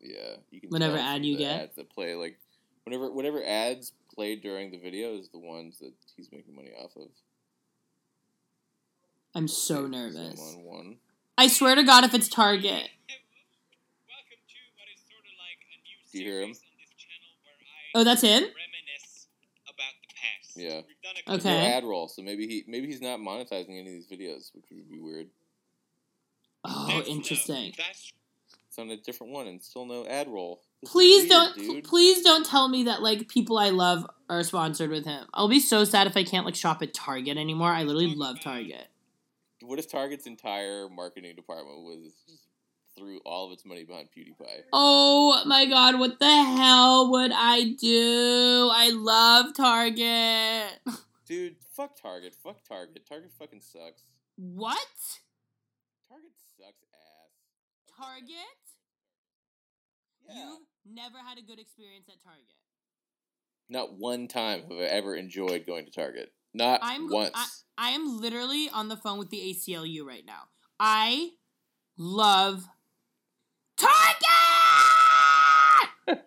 [0.00, 0.70] Yeah, you can.
[0.70, 1.74] Whatever ad you get?
[1.74, 2.38] that play like
[2.84, 6.94] whenever whatever ads played during the video is the ones that he's making money off
[6.96, 7.08] of.
[9.34, 10.56] I'm so I'm nervous.
[11.38, 12.90] I swear to God, if it's Target,
[16.12, 16.54] Do you hear him?
[17.94, 18.44] Oh, that's him?
[20.56, 20.80] Yeah.
[21.28, 21.48] Okay.
[21.48, 24.64] No ad roll, so maybe he maybe he's not monetizing any of these videos, which
[24.70, 25.28] would be weird.
[26.64, 27.72] oh, interesting.
[28.68, 30.60] It's on a different one and still no ad roll.
[30.82, 31.84] This Please weird, don't, dude.
[31.84, 35.26] please don't tell me that like people I love are sponsored with him.
[35.32, 37.70] I'll be so sad if I can't like shop at Target anymore.
[37.70, 38.88] I literally love Target.
[39.62, 42.48] What if Target's entire marketing department was just
[42.96, 44.62] threw all of its money behind PewDiePie?
[44.72, 48.70] Oh my god, what the hell would I do?
[48.72, 50.80] I love Target.
[51.26, 52.34] Dude, fuck Target.
[52.34, 53.06] Fuck Target.
[53.06, 54.04] Target fucking sucks.
[54.36, 54.78] What?
[56.08, 57.96] Target sucks ass.
[57.96, 58.36] Target?
[60.28, 60.34] Yeah.
[60.34, 60.58] You
[60.90, 62.56] never had a good experience at Target.
[63.68, 66.32] Not one time have I ever enjoyed going to Target.
[66.52, 67.30] Not I'm once.
[67.34, 67.46] I,
[67.78, 70.44] I am literally on the phone with the ACLU right now.
[70.78, 71.30] I
[71.96, 72.64] love
[73.76, 73.90] Target.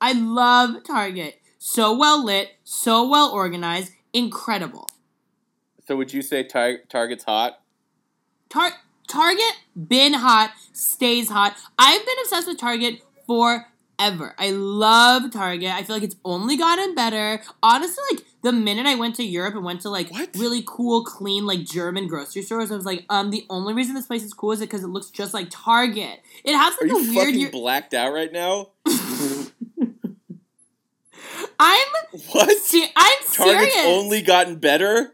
[0.00, 1.40] I love Target.
[1.58, 4.88] So well lit, so well organized, incredible.
[5.86, 7.60] so would you say tar- Target's hot?
[8.48, 11.56] Tar- Target been hot, stays hot.
[11.78, 14.34] I've been obsessed with Target forever.
[14.38, 15.70] I love Target.
[15.70, 17.42] I feel like it's only gotten better.
[17.62, 20.30] Honestly, like the minute I went to Europe and went to like What?
[20.36, 24.06] really cool, clean, like German grocery stores, I was like, um, the only reason this
[24.06, 26.20] place is cool is because it looks just like Target.
[26.44, 27.34] It has Are like you a weird.
[27.34, 28.68] fucking blacked out right now?
[31.58, 31.86] I'm
[32.32, 32.56] What?
[32.58, 33.76] se- I'm Target's serious.
[33.86, 35.12] only gotten better?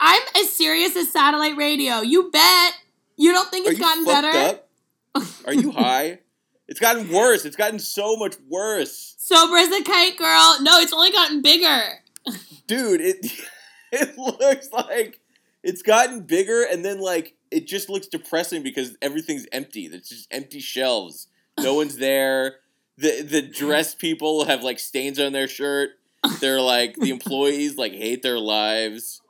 [0.00, 2.00] I'm as serious as satellite radio.
[2.00, 2.74] You bet.
[3.16, 4.60] You don't think Are it's you gotten better?
[5.46, 6.18] Are you high?
[6.68, 7.44] It's gotten worse.
[7.44, 9.14] It's gotten so much worse.
[9.18, 10.56] Sober as a kite, girl.
[10.60, 11.80] No, it's only gotten bigger.
[12.66, 13.26] Dude, it
[13.92, 15.20] it looks like
[15.62, 19.88] it's gotten bigger and then like it just looks depressing because everything's empty.
[19.88, 21.28] There's just empty shelves.
[21.60, 22.56] No one's there.
[22.98, 25.90] The the dressed people have like stains on their shirt.
[26.40, 29.20] They're like the employees like hate their lives.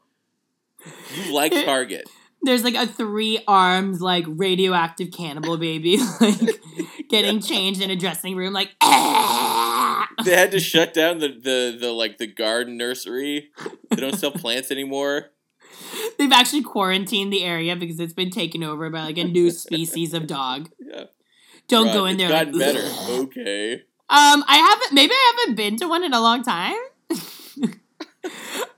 [1.17, 2.09] You like Target.
[2.43, 6.61] There's like a three arms like radioactive cannibal baby like
[7.09, 9.66] getting changed in a dressing room like "Ah!"
[10.25, 13.51] They had to shut down the, the, the like the garden nursery.
[13.91, 15.27] They don't sell plants anymore.
[16.19, 20.15] they've actually quarantined the area because it's been taken over by like a new species
[20.15, 20.71] of dog.
[20.79, 21.05] Yeah.
[21.69, 22.31] Don't Right, go in there.
[22.31, 22.81] like, gotten better.
[22.83, 23.75] "Ugh." Okay.
[24.09, 24.93] Um, I haven't.
[24.95, 26.77] Maybe I haven't been to one in a long time.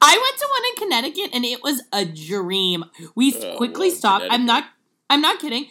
[0.00, 2.84] I went to one in Connecticut and it was a dream.
[3.14, 4.26] We Oh, quickly well, stopped.
[4.30, 4.64] I'm not.
[5.10, 5.66] I'm not kidding.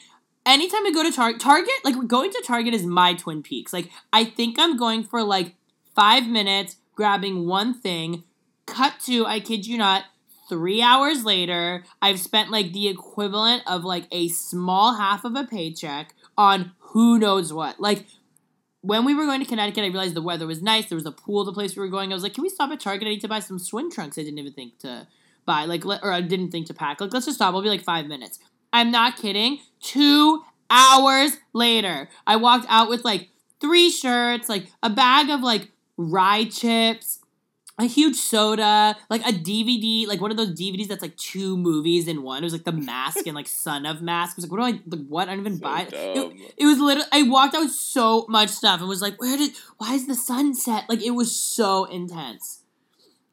[0.45, 3.73] Anytime I go to Target, Target, like going to Target is my Twin Peaks.
[3.73, 5.55] Like I think I'm going for like
[5.97, 8.23] five minutes, grabbing one thing.
[8.67, 10.03] Cut to, I kid you not,
[10.47, 15.43] three hours later, I've spent like the equivalent of like a small half of a
[15.43, 17.79] paycheck on who knows what.
[17.79, 18.05] Like
[18.81, 20.85] when we were going to Connecticut, I realized the weather was nice.
[20.85, 22.11] There was a pool, the place we were going.
[22.11, 23.07] I was like, can we stop at Target?
[23.07, 24.17] I need to buy some swim trunks.
[24.17, 25.07] I didn't even think to
[25.45, 27.01] buy, like, or I didn't think to pack.
[27.01, 27.49] Like, let's just stop.
[27.49, 28.39] It'll be like five minutes.
[28.71, 29.59] I'm not kidding.
[29.81, 33.29] Two hours later, I walked out with like
[33.59, 37.19] three shirts, like a bag of like rye chips,
[37.79, 42.07] a huge soda, like a DVD, like one of those DVDs that's like two movies
[42.07, 42.41] in one.
[42.41, 44.33] It was like the mask and like Son of Mask.
[44.33, 45.27] I was like, what do I like what?
[45.29, 45.93] I don't even So buy it.
[45.93, 46.53] it.
[46.57, 49.51] It was literally I walked out with so much stuff and was like, where did
[49.77, 50.85] why is the sunset?
[50.89, 52.63] Like it was so intense.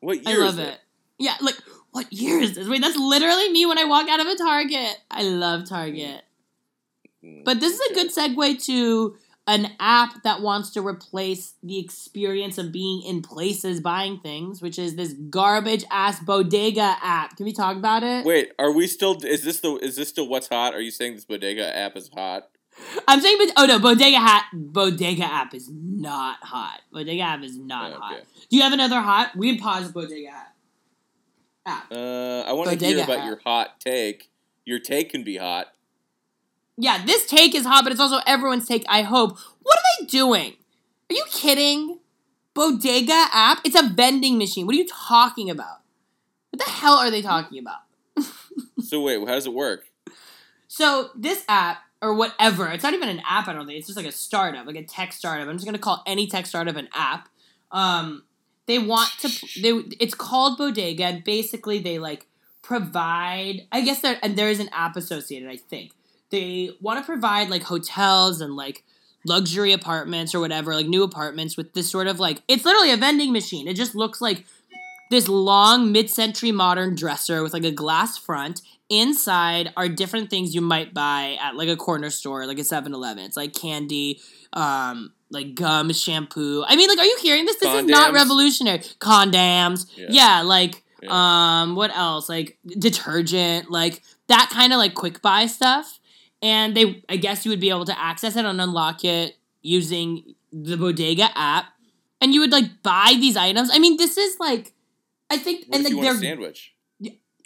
[0.01, 0.79] What I year love is it.
[1.19, 1.57] Yeah, like
[1.93, 2.69] what year is this?
[2.69, 4.99] Wait, that's literally me when I walk out of a Target.
[5.11, 6.23] I love Target.
[7.25, 11.79] Mm, But this is a good segue to an app that wants to replace the
[11.79, 17.37] experience of being in places buying things, which is this garbage ass bodega app.
[17.37, 18.25] Can we talk about it?
[18.25, 19.23] Wait, are we still?
[19.23, 19.77] Is this the?
[19.77, 20.75] Is this still what's hot?
[20.75, 22.49] Are you saying this bodega app is hot?
[23.07, 26.81] I'm saying, oh no, bodega hat, bodega app is not hot.
[26.93, 28.23] Bodega app is not Oh, hot.
[28.51, 29.37] Do you have another hot?
[29.37, 30.55] We pause bodega app.
[31.67, 31.93] app.
[31.93, 33.27] Uh, I want to hear about app.
[33.27, 34.31] your hot take.
[34.65, 35.69] Your take can be hot.
[36.77, 38.85] Yeah, this take is hot, but it's also everyone's take.
[38.89, 39.39] I hope.
[39.63, 40.55] What are they doing?
[41.11, 41.99] Are you kidding?
[42.53, 43.61] Bodega app?
[43.65, 44.67] It's a vending machine.
[44.67, 45.79] What are you talking about?
[46.51, 47.81] What the hell are they talking about?
[48.81, 49.87] So wait, how does it work?
[50.69, 53.49] So this app or whatever, it's not even an app.
[53.49, 55.49] I don't think it's just like a startup, like a tech startup.
[55.49, 57.29] I'm just gonna call any tech startup an app.
[57.73, 58.25] Um,
[58.67, 59.29] they want to.
[59.61, 62.27] They it's called Bodega, and basically they like
[62.63, 63.67] provide.
[63.73, 65.49] I guess there and there is an app associated.
[65.49, 65.93] I think
[66.35, 68.83] they want to provide like hotels and like
[69.25, 72.97] luxury apartments or whatever, like new apartments with this sort of like it's literally a
[72.97, 73.69] vending machine.
[73.69, 74.45] It just looks like
[75.11, 78.63] this long mid-century modern dresser with like a glass front.
[78.91, 83.25] Inside are different things you might buy at like a corner store like a 7-eleven
[83.25, 84.21] it's like candy
[84.53, 86.65] um like gum shampoo.
[86.67, 87.57] I mean like are you hearing this?
[87.57, 88.81] This is not revolutionary.
[89.01, 89.87] Condoms.
[89.97, 90.07] Yeah.
[90.11, 91.11] yeah, like Yeah.
[91.63, 92.29] um what else?
[92.29, 95.99] Like detergent like that kind of like quick buy stuff
[96.45, 100.35] and they i guess you would be able to access it and unlock it using
[100.53, 101.67] the bodega app
[102.21, 104.73] and you would like buy these items i mean this is like
[105.31, 106.71] i think What and like they're sandwich?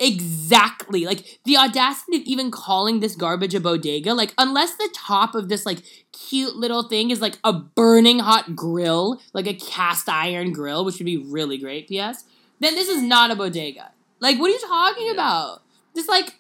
[0.01, 1.07] Exactly.
[1.07, 5.49] Like the audacity of even calling this garbage a bodega, like unless the top of
[5.49, 5.78] this like
[6.12, 10.99] cute little thing is like a burning hot grill, like a cast iron grill, which
[10.99, 12.24] would be really great, PS,
[12.61, 13.90] then this is not a bodega.
[14.20, 15.12] Like what are you talking Yeah.
[15.14, 15.62] about?
[15.96, 16.34] Just like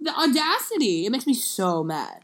[0.00, 1.06] the audacity.
[1.06, 2.20] It makes me so mad.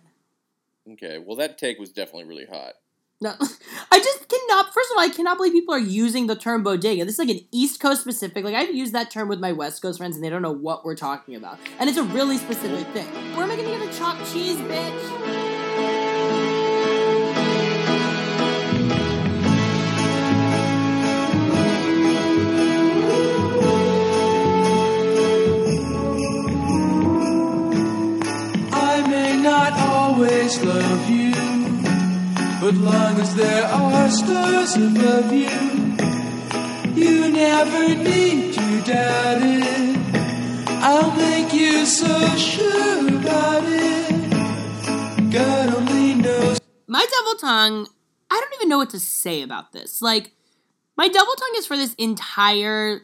[0.92, 2.74] Okay, well that take was definitely really hot.
[3.22, 3.34] No,
[3.92, 4.72] I just cannot.
[4.72, 7.04] First of all, I cannot believe people are using the term bodega.
[7.04, 8.44] This is like an East Coast specific.
[8.44, 10.84] Like I've used that term with my West Coast friends, and they don't know what
[10.84, 11.58] we're talking about.
[11.78, 13.06] And it's a really specific thing.
[13.34, 15.39] Where am I gonna get the chopped cheese, bitch?
[30.50, 31.32] Always love you,
[32.60, 35.48] but long as there are stars above you,
[36.94, 39.96] you never need to doubt it.
[40.82, 45.30] I'll make you so sure about it.
[45.30, 46.58] God only knows.
[46.88, 47.86] My double tongue.
[48.32, 50.00] I don't even know what to say about this.
[50.00, 50.32] Like,
[50.96, 53.02] my double tongue is for this entire,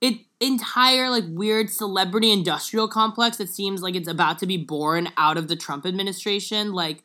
[0.00, 5.08] it entire like weird celebrity industrial complex that seems like it's about to be born
[5.16, 6.72] out of the Trump administration.
[6.72, 7.02] Like,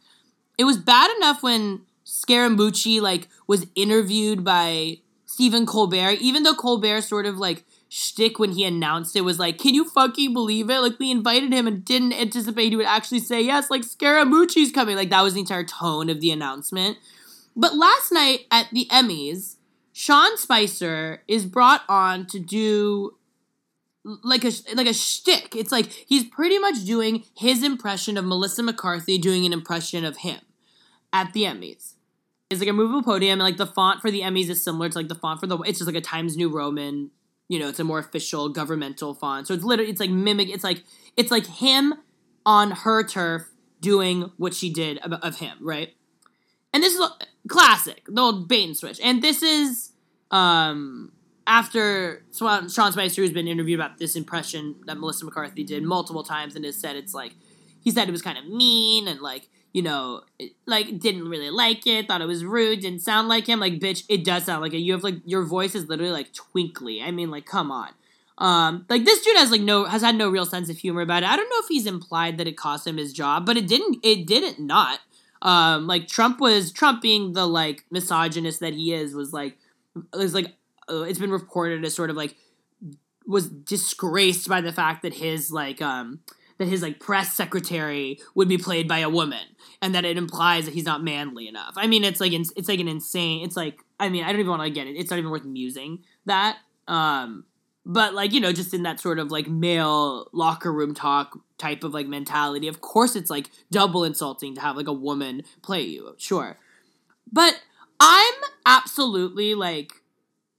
[0.58, 7.02] it was bad enough when Scaramucci like was interviewed by Stephen Colbert, even though Colbert
[7.02, 10.80] sort of like shtick when he announced it was like, "Can you fucking believe it?"
[10.80, 13.70] Like we invited him and didn't anticipate he would actually say yes.
[13.70, 14.96] Like Scaramucci's coming.
[14.96, 16.98] Like that was the entire tone of the announcement.
[17.56, 19.58] But last night at the Emmys,
[19.92, 23.17] Sean Spicer is brought on to do
[24.24, 25.56] like a like a shtick.
[25.56, 30.18] It's like he's pretty much doing his impression of Melissa McCarthy doing an impression of
[30.18, 30.40] him
[31.12, 31.94] at the Emmys.
[32.50, 34.98] It's like a movable podium, and like the font for the Emmys is similar to
[34.98, 35.58] like the font for the.
[35.60, 37.12] It's just like a Times New Roman.
[37.50, 39.48] You know, it's a more official governmental font.
[39.48, 40.50] So it's literally it's like mimic.
[40.50, 40.84] It's like
[41.18, 41.94] it's like him
[42.46, 43.50] on her turf
[43.82, 45.94] doing what she did of, of him, right?
[46.74, 47.10] And this is
[47.48, 49.00] classic, the old bait and switch.
[49.02, 49.92] And this is
[50.32, 51.12] um
[51.48, 56.56] after Sean Spicer who's been interviewed about this impression that Melissa McCarthy did multiple times
[56.56, 57.34] and has said it's like
[57.82, 61.50] he said it was kind of mean and like you know it- like didn't really
[61.50, 63.60] like it thought it was rude didn't sound like him.
[63.60, 64.80] Like bitch it does sound like it.
[64.80, 67.02] You have like your voice is literally like twinkly.
[67.02, 67.90] I mean like come on.
[68.38, 71.24] Um like this dude has like no has had no real sense of humor about
[71.24, 71.30] it.
[71.30, 73.98] I don't know if he's implied that it cost him his job but it didn't
[74.04, 75.00] it didn't not.
[75.42, 79.58] Um, like Trump was Trump being the like misogynist that he is was like
[80.14, 80.54] was like
[80.90, 82.36] uh, it's been reported as sort of like
[83.26, 86.20] was disgraced by the fact that his like um
[86.58, 89.46] that his like press secretary would be played by a woman
[89.82, 91.74] and that it implies that he's not manly enough.
[91.78, 93.44] I mean, it's like it's like an insane.
[93.44, 94.96] It's like I mean, I don't even want to get it.
[94.96, 96.58] It's not even worth musing that.
[96.88, 97.46] Um,
[97.86, 101.84] but like you know, just in that sort of like male locker room talk type
[101.84, 102.68] of like mentality.
[102.68, 106.16] Of course, it's like double insulting to have like a woman play you.
[106.18, 106.58] Sure,
[107.32, 107.62] but
[108.00, 108.34] I'm
[108.66, 109.92] absolutely like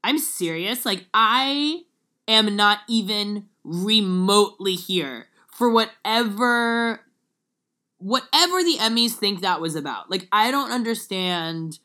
[0.09, 0.87] I'm serious.
[0.87, 1.83] Like I
[2.27, 7.01] am not even remotely here for whatever
[7.99, 10.11] whatever the Emmys think that was about.
[10.11, 11.79] Like I don't understand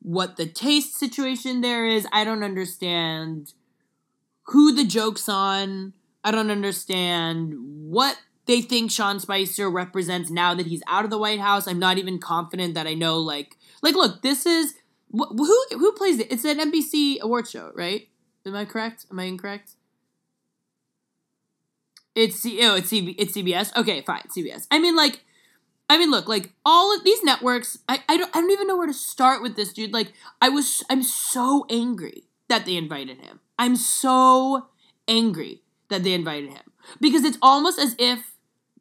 [0.00, 2.06] what the taste situation there is.
[2.12, 3.52] I don't understand
[4.44, 5.92] who the joke's on.
[6.24, 11.18] I don't understand what they think Sean Spicer represents now that he's out of the
[11.18, 11.68] White House.
[11.68, 14.76] I'm not even confident that I know like like look, this is
[15.16, 16.30] wh- who who plays it?
[16.30, 18.08] It's an NBC award show, right?
[18.44, 19.06] Am I correct?
[19.10, 19.72] Am I incorrect?
[22.14, 23.76] It's C- oh, it's CB- it's CBS.
[23.76, 24.66] Okay, fine, CBS.
[24.70, 25.20] I mean, like,
[25.90, 27.78] I mean, look, like all of these networks.
[27.88, 29.92] I, I don't I don't even know where to start with this, dude.
[29.92, 33.40] Like, I was I'm so angry that they invited him.
[33.58, 34.68] I'm so
[35.08, 38.34] angry that they invited him because it's almost as if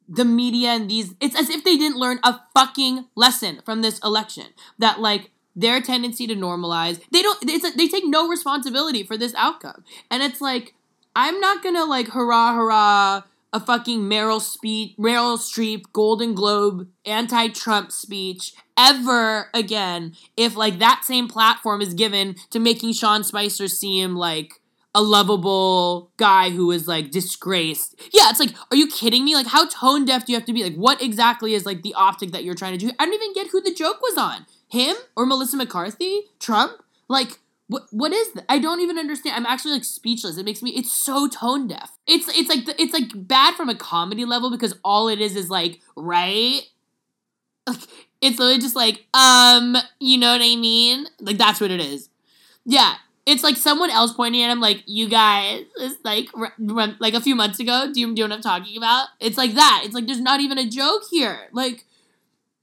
[0.07, 3.99] the media and these it's as if they didn't learn a fucking lesson from this
[3.99, 4.47] election
[4.79, 9.33] that like their tendency to normalize they don't it's they take no responsibility for this
[9.35, 10.73] outcome and it's like
[11.15, 17.91] i'm not gonna like hurrah hurrah a fucking meryl speech meryl streep golden globe anti-trump
[17.91, 24.15] speech ever again if like that same platform is given to making sean spicer seem
[24.15, 24.59] like
[24.95, 27.95] a lovable guy who is like disgraced.
[28.13, 29.35] Yeah, it's like, are you kidding me?
[29.35, 30.63] Like, how tone deaf do you have to be?
[30.63, 32.91] Like, what exactly is like the optic that you're trying to do?
[32.97, 34.45] I don't even get who the joke was on.
[34.75, 36.23] Him or Melissa McCarthy?
[36.39, 36.73] Trump?
[37.07, 38.29] Like, what what is?
[38.49, 39.35] I don't even understand.
[39.35, 40.37] I'm actually like speechless.
[40.37, 40.71] It makes me.
[40.71, 41.97] It's so tone deaf.
[42.05, 45.35] It's it's like the, it's like bad from a comedy level because all it is
[45.35, 46.61] is like right.
[47.67, 47.81] Like
[48.21, 51.07] it's literally just like um, you know what I mean?
[51.19, 52.09] Like that's what it is.
[52.65, 52.95] Yeah,
[53.25, 56.29] it's like someone else pointing at him, like, "You guys," it's like
[56.99, 57.89] like a few months ago.
[57.91, 59.07] Do you, do you know what I'm talking about?
[59.19, 59.81] It's like that.
[59.83, 61.49] It's like there's not even a joke here.
[61.51, 61.85] Like,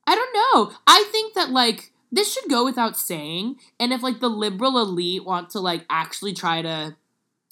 [0.06, 0.76] I don't know.
[0.86, 3.56] I think that like this should go without saying.
[3.80, 6.96] And if like the liberal elite want to like actually try to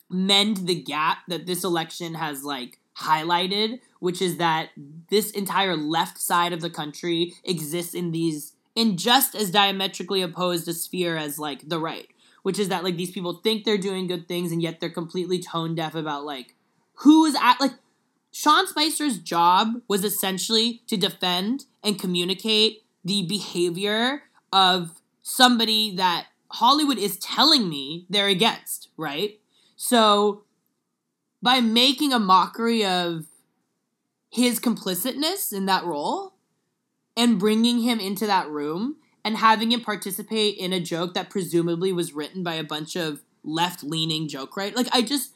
[0.08, 4.68] mend the gap that this election has like highlighted, which is that
[5.10, 10.68] this entire left side of the country exists in these in just as diametrically opposed
[10.68, 12.06] a sphere as like the right
[12.42, 15.38] which is that like these people think they're doing good things and yet they're completely
[15.38, 16.54] tone deaf about like
[16.94, 17.72] who is at like
[18.32, 24.22] Sean Spicer's job was essentially to defend and communicate the behavior
[24.52, 29.38] of somebody that Hollywood is telling me they're against, right?
[29.76, 30.44] So
[31.42, 33.26] by making a mockery of
[34.30, 36.34] his complicitness in that role
[37.16, 41.92] and bringing him into that room and having him participate in a joke that presumably
[41.92, 45.32] was written by a bunch of left leaning joke right like I just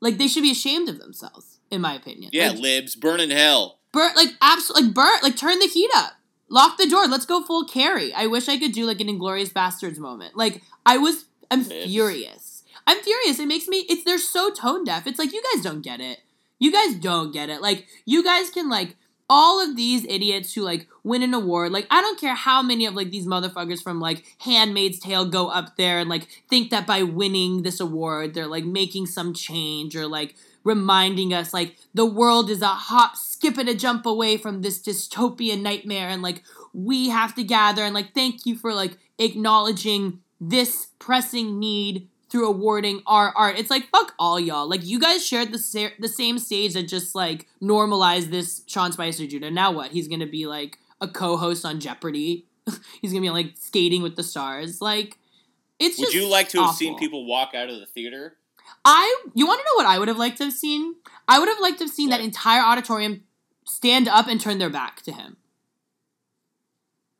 [0.00, 2.30] like they should be ashamed of themselves in my opinion.
[2.32, 3.78] Yeah, like, libs, burn in hell.
[3.92, 6.12] burn like absolutely like burn like turn the heat up.
[6.48, 7.06] Lock the door.
[7.06, 8.12] Let's go full Carrie.
[8.12, 10.36] I wish I could do like an Inglourious Basterds moment.
[10.36, 12.64] Like I was I'm furious.
[12.86, 13.38] I'm furious.
[13.38, 15.06] It makes me it's they're so tone deaf.
[15.06, 16.20] It's like you guys don't get it.
[16.58, 17.60] You guys don't get it.
[17.60, 18.96] Like you guys can like
[19.30, 22.86] all of these idiots who like win an award, like I don't care how many
[22.86, 26.86] of like these motherfuckers from like Handmaid's Tale go up there and like think that
[26.86, 30.34] by winning this award they're like making some change or like
[30.68, 34.80] reminding us like the world is a hop, skip, and a jump away from this
[34.80, 36.42] dystopian nightmare and like
[36.74, 42.46] we have to gather and like thank you for like acknowledging this pressing need through
[42.46, 43.58] awarding our art.
[43.58, 44.68] It's like fuck all y'all.
[44.68, 48.92] Like you guys shared the sa- the same stage that just like normalized this Sean
[48.92, 49.24] Spicer.
[49.42, 49.92] And now what?
[49.92, 52.44] He's gonna be like a co-host on Jeopardy.
[53.00, 54.82] He's gonna be like skating with the stars.
[54.82, 55.16] Like
[55.78, 58.36] it's Would you like to have seen people walk out of the theater?
[58.88, 60.94] I you want to know what I would have liked to have seen?
[61.28, 63.24] I would have liked to have seen that entire auditorium
[63.66, 65.36] stand up and turn their back to him.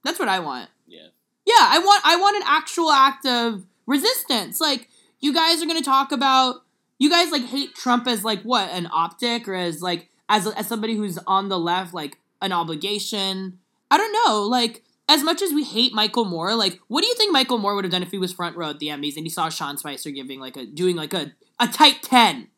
[0.02, 0.70] That's what I want.
[0.86, 1.08] Yeah.
[1.44, 4.62] Yeah, I want I want an actual act of resistance.
[4.62, 4.88] Like
[5.20, 6.62] you guys are going to talk about
[6.98, 10.66] you guys like hate Trump as like what, an optic or as like as as
[10.66, 13.58] somebody who's on the left like an obligation.
[13.90, 17.14] I don't know, like as much as we hate Michael Moore, like what do you
[17.14, 19.26] think Michael Moore would have done if he was front row at the Emmys and
[19.26, 22.48] he saw Sean Spicer giving like a doing like a a tight 10?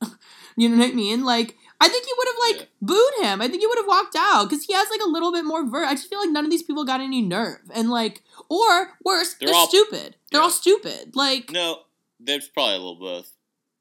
[0.56, 1.24] you know what I mean?
[1.24, 2.66] Like I think he would have like Yeah.
[2.82, 3.40] booed him.
[3.40, 5.64] I think he would have walked out because he has like a little bit more
[5.66, 5.84] ver.
[5.84, 9.34] I just feel like none of these people got any nerve, and like, or worse,
[9.34, 10.16] they're, They're all- stupid.
[10.30, 10.44] They're Yeah.
[10.44, 11.16] all stupid.
[11.16, 11.80] Like No,
[12.18, 13.32] there's probably a little both.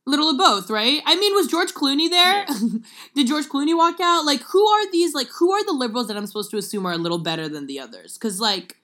[0.06, 1.02] little of both, right?
[1.06, 2.46] I mean, was George Clooney there?
[3.16, 4.26] Did George Clooney walk out?
[4.26, 5.14] Like, who are these?
[5.14, 7.68] Like, who are the liberals that I'm supposed to assume are a little better than
[7.68, 8.14] the others?
[8.18, 8.78] Because like,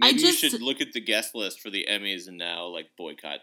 [0.00, 2.66] I Maybe just- you should look at the guest list for the Emmys and now
[2.68, 3.40] like boycott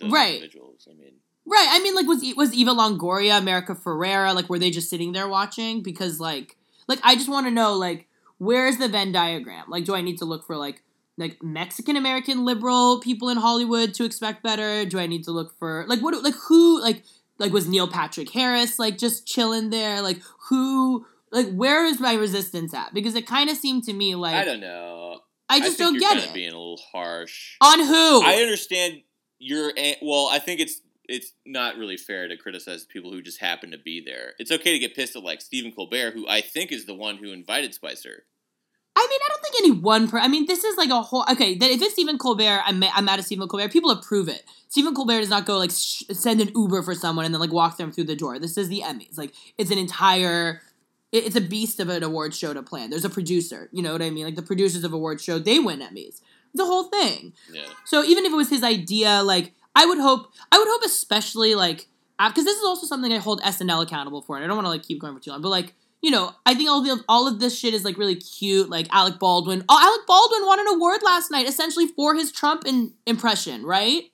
[0.00, 0.36] those Right.
[0.36, 0.88] individuals.
[0.90, 1.16] I mean,
[1.46, 1.68] right?
[1.70, 4.34] I mean, like, was was Eva Longoria, America Ferrera?
[4.34, 5.82] Like, were they just sitting there watching?
[5.82, 6.56] Because like,
[6.88, 8.06] like I just want to know like,
[8.38, 9.66] where's the Venn diagram?
[9.68, 10.82] Like, do I need to look for like
[11.20, 14.84] like Mexican American liberal people in Hollywood to expect better?
[14.84, 17.02] Do I need to look for like what like who like
[17.38, 20.02] like was Neil Patrick Harris like just chilling there?
[20.02, 22.94] Like who like where is my resistance at?
[22.94, 25.20] Because it kind of seemed to me like I don't know.
[25.48, 26.32] I just think don't get it.
[26.32, 27.56] Being a little harsh.
[27.60, 28.22] On who?
[28.24, 29.02] I understand
[29.38, 30.28] your well.
[30.30, 30.80] I think it's
[31.10, 34.32] it's not really fair to criticize people who just happen to be there.
[34.38, 37.16] It's okay to get pissed at like Stephen Colbert, who I think is the one
[37.16, 38.24] who invited Spicer.
[38.96, 40.18] I mean, I don't think any one per.
[40.18, 41.24] I mean, this is like a whole.
[41.30, 43.70] Okay, that if it's Stephen Colbert, I'm, I'm mad at Stephen Colbert.
[43.70, 44.42] People approve it.
[44.68, 47.52] Stephen Colbert does not go like sh- send an Uber for someone and then like
[47.52, 48.38] walk them through the door.
[48.38, 49.16] This is the Emmys.
[49.16, 50.60] Like it's an entire.
[51.12, 52.90] it- It's a beast of an award show to plan.
[52.90, 53.68] There's a producer.
[53.72, 54.24] You know what I mean?
[54.24, 56.20] Like the producers of award show, they win Emmys.
[56.54, 57.32] The whole thing.
[57.52, 60.82] Yeah, So even if it was his idea, like I would hope, I would hope
[60.84, 61.86] especially like
[62.28, 64.70] because this is also something I hold SNL accountable for, and I don't want to
[64.70, 67.28] like keep going for too long, but like you know, I think all the all
[67.28, 68.70] of this shit is like really cute.
[68.70, 72.66] Like Alec Baldwin, oh Alec Baldwin won an award last night, essentially for his Trump
[72.66, 74.04] in, impression, right?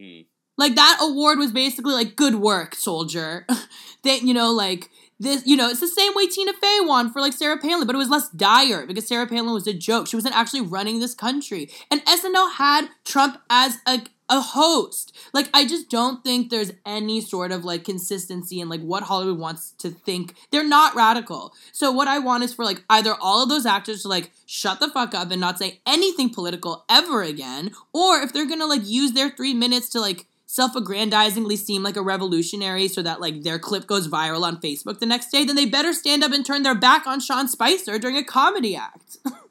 [0.00, 0.20] Hmm.
[0.56, 3.46] Like that award was basically like good work, soldier.
[4.04, 4.88] that you know, like
[5.18, 7.96] this, you know, it's the same way Tina Fey won for like Sarah Palin, but
[7.96, 10.06] it was less dire because Sarah Palin was a joke.
[10.06, 15.16] She wasn't actually running this country, and SNL had Trump as a a host.
[15.32, 19.38] Like I just don't think there's any sort of like consistency in like what Hollywood
[19.38, 20.34] wants to think.
[20.50, 21.54] They're not radical.
[21.72, 24.80] So what I want is for like either all of those actors to like shut
[24.80, 28.86] the fuck up and not say anything political ever again, or if they're gonna like
[28.86, 33.58] use their three minutes to like self-aggrandizingly seem like a revolutionary so that like their
[33.58, 36.62] clip goes viral on Facebook the next day, then they better stand up and turn
[36.62, 39.18] their back on Sean Spicer during a comedy act.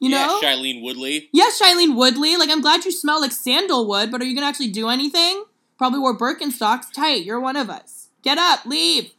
[0.00, 0.40] you yeah, know?
[0.40, 1.28] Shailene Woodley.
[1.32, 2.36] Yes, Shailene Woodley.
[2.36, 5.44] Like, I'm glad you smell like sandalwood, but are you gonna actually do anything?
[5.78, 6.92] Probably wore Birkenstocks.
[6.92, 7.24] Tight.
[7.24, 8.08] You're one of us.
[8.22, 8.64] Get up.
[8.64, 9.12] Leave.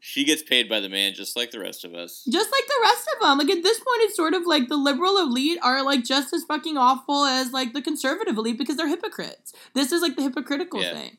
[0.00, 2.24] She gets paid by the man just like the rest of us.
[2.30, 3.38] Just like the rest of them.
[3.38, 6.44] Like at this point, it's sort of like the liberal elite are like just as
[6.44, 9.54] fucking awful as like the conservative elite because they're hypocrites.
[9.72, 10.92] This is like the hypocritical Yeah.
[10.92, 11.16] thing.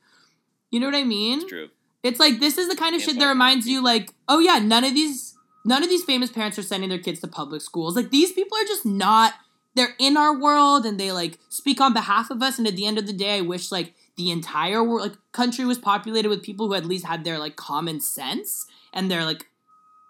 [0.69, 1.39] You know what I mean?
[1.39, 1.69] It's true.
[2.03, 4.83] It's like this is the kind of shit that reminds you like, oh yeah, none
[4.83, 5.34] of these
[5.65, 7.95] none of these famous parents are sending their kids to public schools.
[7.95, 9.33] Like these people are just not
[9.75, 12.85] they're in our world and they like speak on behalf of us and at the
[12.85, 16.43] end of the day I wish like the entire world like country was populated with
[16.43, 19.47] people who at least had their like common sense and their like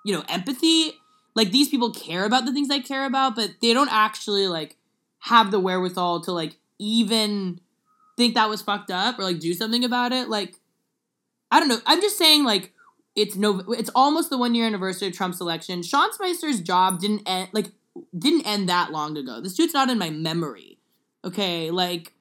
[0.04, 0.94] you know empathy.
[1.34, 4.78] Like these people care about the things I care about, but they don't actually like
[5.20, 7.60] have the wherewithal to like even
[8.16, 10.30] think that was fucked up or like do something about it.
[10.30, 10.56] Like
[11.52, 11.80] I don't know.
[11.86, 12.74] I'm just saying, like,
[13.16, 15.84] it's no, it's almost the one year anniversary of Trump's election.
[15.84, 17.68] Sean Spicer's job didn't end, like,
[18.18, 19.40] didn't end that long ago.
[19.42, 20.80] This dude's not in my memory.
[21.24, 22.14] Okay, like,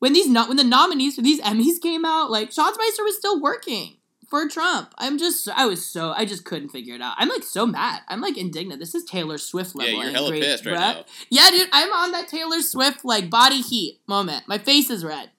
[0.00, 3.16] when these not when the nominees for these Emmys came out, like, Sean Spicer was
[3.16, 3.96] still working
[4.30, 4.94] for Trump.
[4.96, 7.16] I'm just, I was so, I just couldn't figure it out.
[7.18, 8.00] I'm like so mad.
[8.08, 8.78] I'm like indignant.
[8.78, 9.92] This is Taylor Swift level.
[9.92, 10.78] Yeah, you're hella angry, pissed right bruh.
[10.78, 11.04] now.
[11.28, 14.44] Yeah, dude, I'm on that Taylor Swift like body heat moment.
[14.46, 15.30] My face is red.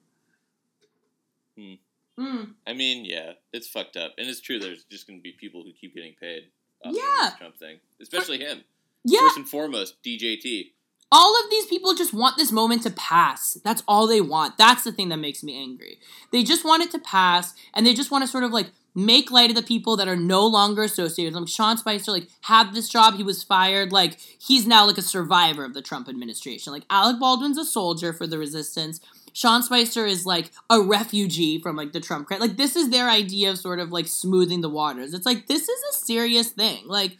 [1.58, 1.74] Hmm.
[2.18, 2.54] Mm.
[2.66, 4.58] I mean, yeah, it's fucked up, and it's true.
[4.58, 6.44] There's just going to be people who keep getting paid.
[6.84, 7.30] Off of Yeah.
[7.38, 8.64] Trump thing, especially him.
[9.04, 10.72] Yeah, First and foremost, DJT.
[11.10, 13.58] all of these people just want this moment to pass.
[13.64, 14.58] That's all they want.
[14.58, 15.98] That's the thing that makes me angry.
[16.32, 19.30] They just want it to pass, and they just want to sort of like make
[19.30, 21.46] light of the people that are no longer associated with them.
[21.46, 23.90] Sean Spicer, like, had this job, he was fired.
[23.90, 26.74] Like, he's now like a survivor of the Trump administration.
[26.74, 29.00] Like, Alec Baldwin's a soldier for the resistance.
[29.32, 33.08] Sean Spicer is like a refugee from like the Trump cra- like this is their
[33.08, 35.14] idea of sort of like smoothing the waters.
[35.14, 36.86] It's like this is a serious thing.
[36.86, 37.16] Like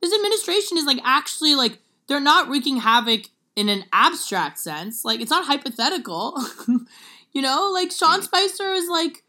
[0.00, 5.04] this administration is like actually like they're not wreaking havoc in an abstract sense.
[5.04, 6.42] Like it's not hypothetical.
[7.32, 9.22] you know, like Sean Spicer is like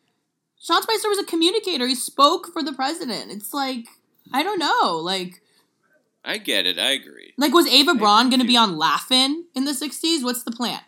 [0.61, 1.87] Sean Spicer was a communicator.
[1.87, 3.31] He spoke for the president.
[3.31, 3.85] It's like
[4.33, 4.97] I don't know.
[4.97, 5.41] Like
[6.23, 6.79] I get it.
[6.79, 7.33] I agree.
[7.37, 10.23] like was Ava Braun going to be on Laugh-In in the 60s?
[10.23, 10.79] What's the plan?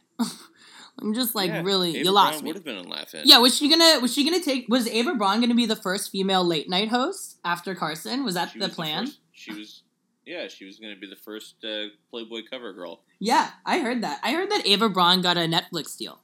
[0.99, 2.47] I'm just like Yeah, really Ava you lost Braun me.
[2.49, 3.23] Would have been on Laugh-In.
[3.25, 6.11] Yeah, was she gonna was she gonna take was Ava Braun gonna be the first
[6.11, 8.23] female late night host after Carson?
[8.23, 9.05] Was that She the was plan?
[9.07, 9.81] first- she was.
[10.25, 13.01] Yeah, she was going to be the first uh, Playboy cover girl.
[13.19, 14.19] yeah, I heard that.
[14.23, 16.19] I heard that Ava Braun got a Netflix deal.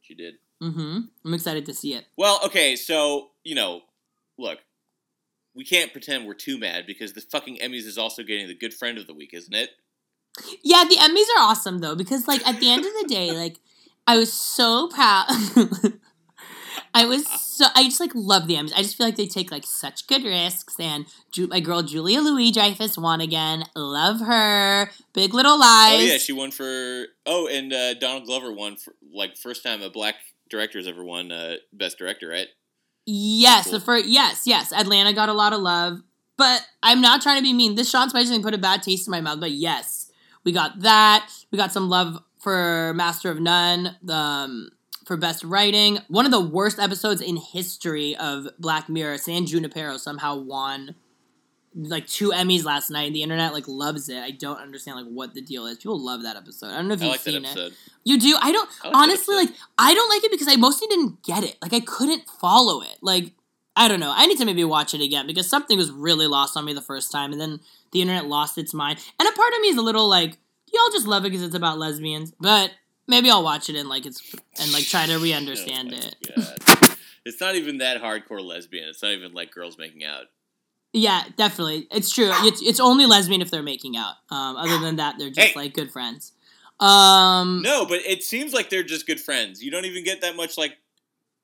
[0.00, 0.36] She did.
[0.62, 0.98] Mm-hmm.
[1.26, 2.06] I'm excited to see it.
[2.16, 3.82] Well, okay, so you know,
[4.38, 4.60] look,
[5.54, 8.72] we can't pretend we're too mad because the fucking Emmys is also getting the good
[8.72, 9.70] friend of the week, isn't it?
[10.62, 13.58] Yeah, the Emmys are awesome though because like at the end of the day, like
[14.06, 15.26] I was so proud.
[16.96, 18.72] I was so I just like love the Emmys.
[18.74, 20.76] I just feel like they take like such good risks.
[20.78, 23.64] And Ju- my girl Julia Louis Dreyfus won again.
[23.74, 24.90] Love her.
[25.12, 25.94] Big Little Lies.
[25.94, 27.06] Oh yeah, she won for.
[27.26, 30.16] Oh, and uh, Donald Glover won for like first time a black
[30.50, 32.48] director has ever won uh, best director, right?
[33.06, 33.72] Yes, Cool.
[33.74, 34.72] the first yes, yes.
[34.72, 35.98] Atlanta got a lot of love,
[36.38, 37.74] but I'm not trying to be mean.
[37.74, 40.03] This Sean Spicer thing put a bad taste in my mouth, but yes,
[40.44, 41.30] we got that.
[41.50, 44.70] We got some love for Master of None, um,
[45.06, 45.98] for best writing.
[46.08, 49.18] One of the worst episodes in history of Black Mirror.
[49.18, 50.94] San Junipero somehow won
[51.74, 54.18] like two Emmys last night, and the internet like loves it.
[54.18, 55.78] I don't understand like what the deal is.
[55.78, 56.68] People love that episode.
[56.68, 57.72] I don't know if I you've like seen it.
[58.04, 58.36] You do?
[58.40, 61.42] I don't I like honestly like I don't like it because I mostly didn't get
[61.42, 61.56] it.
[61.60, 62.96] Like I couldn't follow it.
[63.02, 63.32] Like
[63.76, 64.12] I don't know.
[64.14, 66.80] I need to maybe watch it again because something was really lost on me the
[66.80, 67.60] first time and then
[67.92, 68.98] the internet lost its mind.
[69.18, 70.36] And a part of me is a little like,
[70.72, 72.32] y'all just love it because it's about lesbians.
[72.40, 72.70] But
[73.08, 74.22] maybe I'll watch it and like it's
[74.60, 76.16] and like try to re-understand Oh it.
[76.36, 76.96] God.
[77.24, 78.88] It's not even that hardcore lesbian.
[78.88, 80.26] It's not even like girls making out.
[80.92, 81.88] Yeah, definitely.
[81.90, 82.30] It's true.
[82.44, 84.14] It's it's only lesbian if they're making out.
[84.30, 85.52] Um other than that they're just Hey.
[85.56, 86.32] like good friends.
[86.78, 89.62] Um No, but it seems like they're just good friends.
[89.62, 90.76] You don't even get that much like,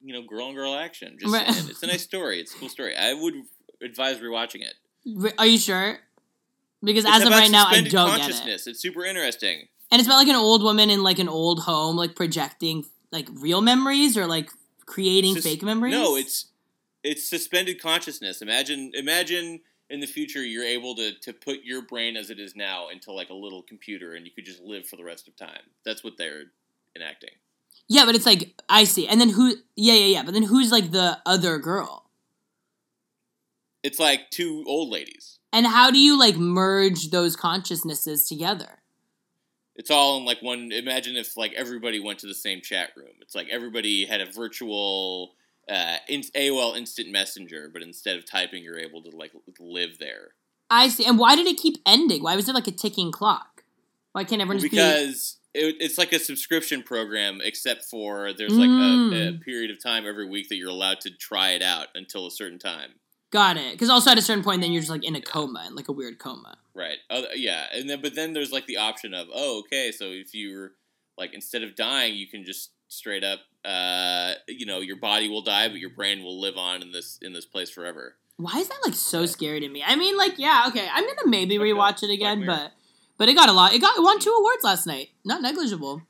[0.03, 1.17] you know, girl on girl action.
[1.21, 1.49] Just Right.
[1.71, 2.41] it's a nice story.
[2.41, 2.97] It's a cool story.
[2.97, 3.35] I would
[3.83, 5.35] advise rewatching it.
[5.39, 5.99] are you sure?
[6.83, 8.63] Because It's as of right now I don't get it.
[8.67, 9.69] It's super interesting.
[9.91, 13.29] And it's about like an old woman in like an old home, like projecting like
[13.33, 14.51] real memories or like
[14.87, 15.93] creating Sus- fake memories.
[15.93, 16.47] No, it's
[17.03, 18.41] it's suspended consciousness.
[18.41, 19.61] Imagine imagine
[19.91, 23.13] in the future you're able to to put your brain as it is now into
[23.13, 25.63] like a little computer and you could just live for the rest of time.
[25.85, 26.45] That's what they're
[26.97, 27.31] enacting.
[27.89, 29.07] Yeah, but it's like I see.
[29.07, 29.57] And then who?
[29.77, 30.23] Yeah, yeah, yeah.
[30.23, 32.11] But then who's like the other girl?
[33.83, 35.39] It's like two old ladies.
[35.53, 38.79] And how do you like merge those consciousnesses together?
[39.75, 40.71] It's all in like one.
[40.73, 43.15] Imagine if like everybody went to the same chat room.
[43.21, 45.35] It's like everybody had a virtual
[45.69, 50.35] uh, in- AOL Instant Messenger, but instead of typing, you're able to like live there.
[50.69, 51.05] I see.
[51.05, 52.23] And why did it keep ending?
[52.23, 53.65] Why was there like a ticking clock?
[54.13, 54.77] Why can't everyone just be?
[55.55, 59.41] It, it's like a subscription program, except for there's like a, a Mm.
[59.43, 62.59] period of time every week that you're allowed to try it out until a certain
[62.59, 62.93] time.
[63.33, 63.73] Got it.
[63.73, 65.89] Because also at a certain point, then you're just like in a coma, in like
[65.89, 66.59] a weird coma.
[66.75, 66.99] Right.
[67.09, 70.35] Uh, yeah, and then but then there's like the option of oh okay, so if
[70.35, 70.73] you're
[71.19, 75.43] like instead of dying, you can just straight up, uh, you know, your body will
[75.43, 78.17] die, but your brain will live on in this in this place forever.
[78.37, 79.83] Why is that like so scary to me?
[79.87, 82.73] I mean, like, yeah, okay, I'm gonna maybe rewatch it again, but.
[83.21, 83.75] But it got a lot.
[83.75, 86.01] It got it won two awards last night, not negligible.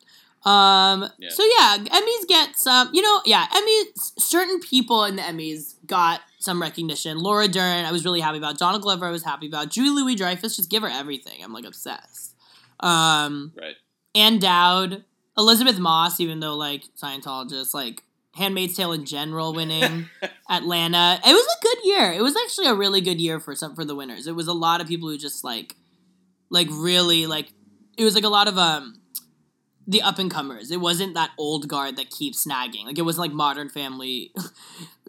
[0.45, 1.28] Um, Yeah.
[1.31, 2.89] so yeah, Emmys get some.
[2.93, 4.12] You know, yeah, Emmys.
[4.16, 7.19] Certain people in the Emmys got some recognition.
[7.19, 8.59] Laura Dern, I was really happy about.
[8.59, 9.70] Donald Glover, I was happy about.
[9.70, 11.43] Julie Louis Dreyfus, just give her everything.
[11.43, 12.37] I'm like obsessed.
[12.78, 13.74] Um, Right.
[14.15, 15.05] Ann Dowd,
[15.37, 18.05] Elisabeth Moss, even though like Scientologist, like
[18.37, 20.09] Handmaid's Tale in general winning,
[20.49, 21.20] Atlanta.
[21.27, 22.12] It was a good year.
[22.12, 24.28] It was actually a really good year for some for the winners.
[24.28, 25.74] It was a lot of people who just like
[26.51, 27.52] like really like
[27.97, 28.97] it was like a lot of um
[29.86, 30.70] the up and comers.
[30.70, 32.85] It wasn't that old guard that keeps snagging.
[32.85, 34.32] Like it wasn't like Modern Family.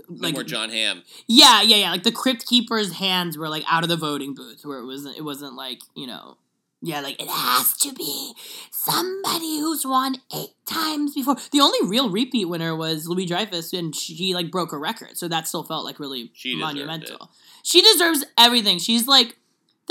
[0.10, 1.04] No like more Jon Hamm.
[1.26, 1.92] yeah, yeah, yeah.
[1.92, 5.18] Like the crypt keeper's hands were like out of the voting booth, where it wasn't.
[5.18, 6.36] It wasn't like you know.
[6.82, 8.34] Yeah, like it has to be
[8.72, 11.38] somebody who's won eight times before.
[11.54, 15.30] The only real repeat winner was Louis Dreyfus, and she like broke a record, so
[15.30, 17.30] that still felt like really She monumental.
[17.64, 18.80] She deserves everything.
[18.80, 19.38] She's like,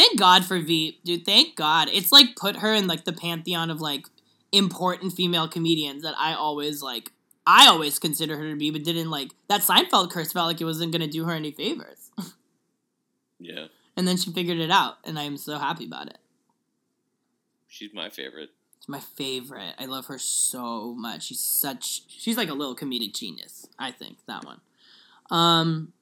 [0.00, 1.24] thank God for Veep, dude.
[1.26, 1.88] Thank God.
[1.92, 4.06] It's like put her in like the pantheon of like
[4.52, 7.12] important female comedians that I always like.
[7.46, 10.64] I always consider her to be, but didn't like that Seinfeld curse felt like it
[10.64, 12.10] wasn't gonna do her any favors.
[13.42, 16.18] Yeah, And then she figured it out, and I am so happy about it.
[17.68, 18.50] she's my favorite.
[18.76, 19.74] It's my favorite.
[19.78, 21.24] I love her so much.
[21.28, 24.60] She's such she's like a little comedic genius, I think, that one.
[25.30, 25.94] Um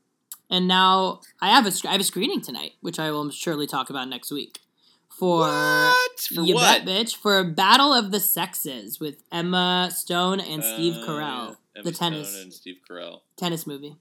[0.50, 3.90] and now I have a I have a screening tonight, which I will surely talk
[3.90, 4.60] about next week.
[5.08, 6.20] For what?
[6.20, 6.84] For you what?
[6.84, 7.16] bet, bitch.
[7.16, 11.48] For Battle of the Sexes with Emma Stone and Steve Uh, Carell.
[11.48, 11.54] yeah.
[11.76, 13.20] Emma The Stone tennis and Steve Carell.
[13.36, 13.96] tennis movie.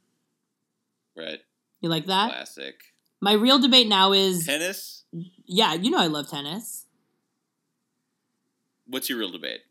[1.15, 1.39] Right.
[1.81, 2.29] You like that?
[2.29, 2.75] Classic.
[3.19, 5.03] My real debate now is Tennis.
[5.45, 6.85] yeah, you know I love tennis.
[8.85, 9.61] What's your real debate?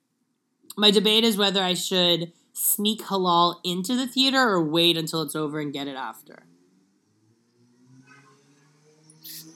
[0.76, 5.36] My debate is whether I should sneak halal into the theater or wait until it's
[5.36, 6.44] over and get it after.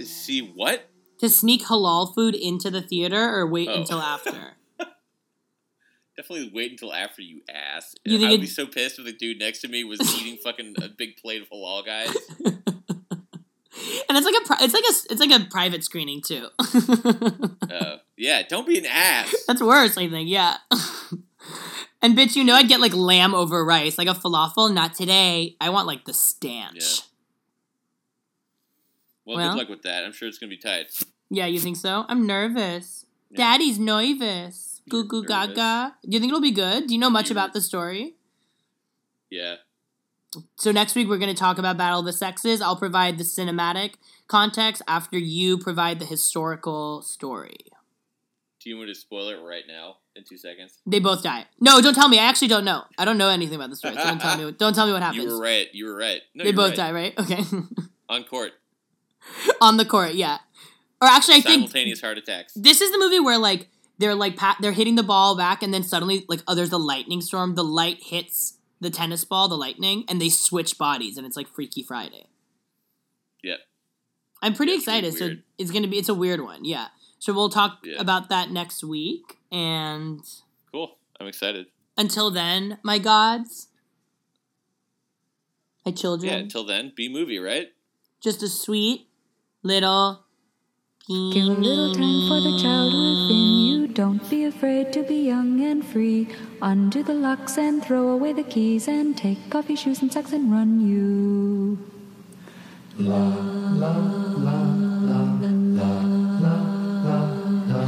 [0.05, 0.89] See what?
[1.19, 3.75] To sneak halal food into the theater or wait Oh.
[3.75, 4.55] until after.
[6.17, 7.97] Definitely wait until after you ask.
[8.05, 10.01] You think I would it- be so pissed if the dude next to me was
[10.21, 12.15] eating fucking a big plate of halal guys.
[12.45, 16.49] and it's like a pri- it's like a it's like a private screening too.
[17.71, 19.35] Uh, yeah, don't be an ass.
[19.47, 20.29] That's worse, I think.
[20.29, 20.57] Yeah.
[22.03, 24.73] and bitch, you know I'd get like lamb over rice, like a falafel.
[24.75, 25.57] Not today.
[25.61, 26.77] I want like the stanch.
[26.81, 27.05] Yeah.
[29.31, 29.53] Well, Well.
[29.53, 30.05] good luck with that.
[30.05, 30.93] I'm sure it's gonna be tight.
[31.31, 32.05] Yeah, you think so?
[32.09, 33.07] I'm nervous.
[33.31, 33.37] Yeah.
[33.37, 34.83] Daddy's nervous.
[34.89, 35.95] Goo goo gaga.
[36.03, 36.89] Do you think it'll be good?
[36.89, 38.17] Do you know much You're- about the story?
[39.31, 39.57] Yeah.
[40.57, 42.61] So next week we're going to talk about Battle of the Sexes.
[42.61, 43.95] I'll provide the cinematic
[44.27, 47.59] context after you provide the historical story.
[48.61, 50.79] Do you want to spoil it right now in two seconds?
[50.87, 51.47] They both die.
[51.61, 52.19] No, don't tell me.
[52.19, 52.83] I actually don't know.
[52.99, 53.95] I don't know anything about the story.
[53.95, 54.53] So don't tell me.
[54.59, 55.25] Don't tell me what happens.
[55.25, 55.69] You were right.
[55.73, 56.21] You were right.
[56.35, 56.77] No, they both right.
[56.77, 57.19] die, right?
[57.19, 57.43] Okay.
[58.09, 58.53] on court.
[59.61, 60.39] On the court, yeah.
[61.03, 62.53] Or actually, I think Simultaneous heart attacks.
[62.55, 65.73] this is the movie where like they're like pa- they're hitting the ball back, and
[65.73, 67.55] then suddenly like oh, there's a lightning storm.
[67.55, 71.49] The light hits the tennis ball, the lightning, and they switch bodies, and it's like
[71.49, 72.27] Freaky Friday.
[73.43, 73.59] Yep.
[74.43, 75.15] I'm pretty Yeah, it's excited.
[75.19, 76.89] So it's gonna be it's a weird one, yeah.
[77.19, 78.01] So we'll talk Yeah.
[78.01, 80.21] about that next week, and
[80.73, 80.97] Cool.
[81.19, 81.67] I'm excited.
[81.99, 83.69] until then, my gods,
[85.85, 86.39] my children, Yeah.
[86.39, 87.73] Until then, be movie, right?
[88.23, 89.09] just a sweet
[89.63, 90.25] little.
[91.07, 93.89] Give a little time for the child within you.
[93.89, 96.29] Don't be afraid to be young and free.
[96.63, 100.33] Undo the locks and throw away the keys and take off your shoes and socks
[100.33, 101.79] and run you.
[102.99, 103.97] La la
[104.47, 104.61] la
[105.09, 105.93] la la la
[106.45, 106.57] la
[107.05, 107.85] la.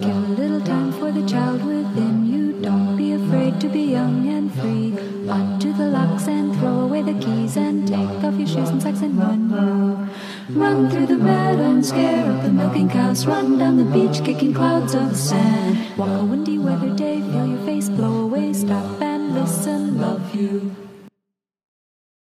[0.00, 2.60] Give a little time for the child within you.
[2.60, 4.94] Don't be afraid to be young and free.
[5.28, 6.53] Undo the locks and throw
[6.94, 10.54] away the keys and take off your shoes and socks and run you.
[10.60, 13.26] Run through the meadow and scare up the milking cows.
[13.26, 15.98] Run down the beach kicking clouds of sand.
[15.98, 18.52] Walk a windy weather day, feel your face blow away.
[18.52, 20.83] Stop and listen, love you.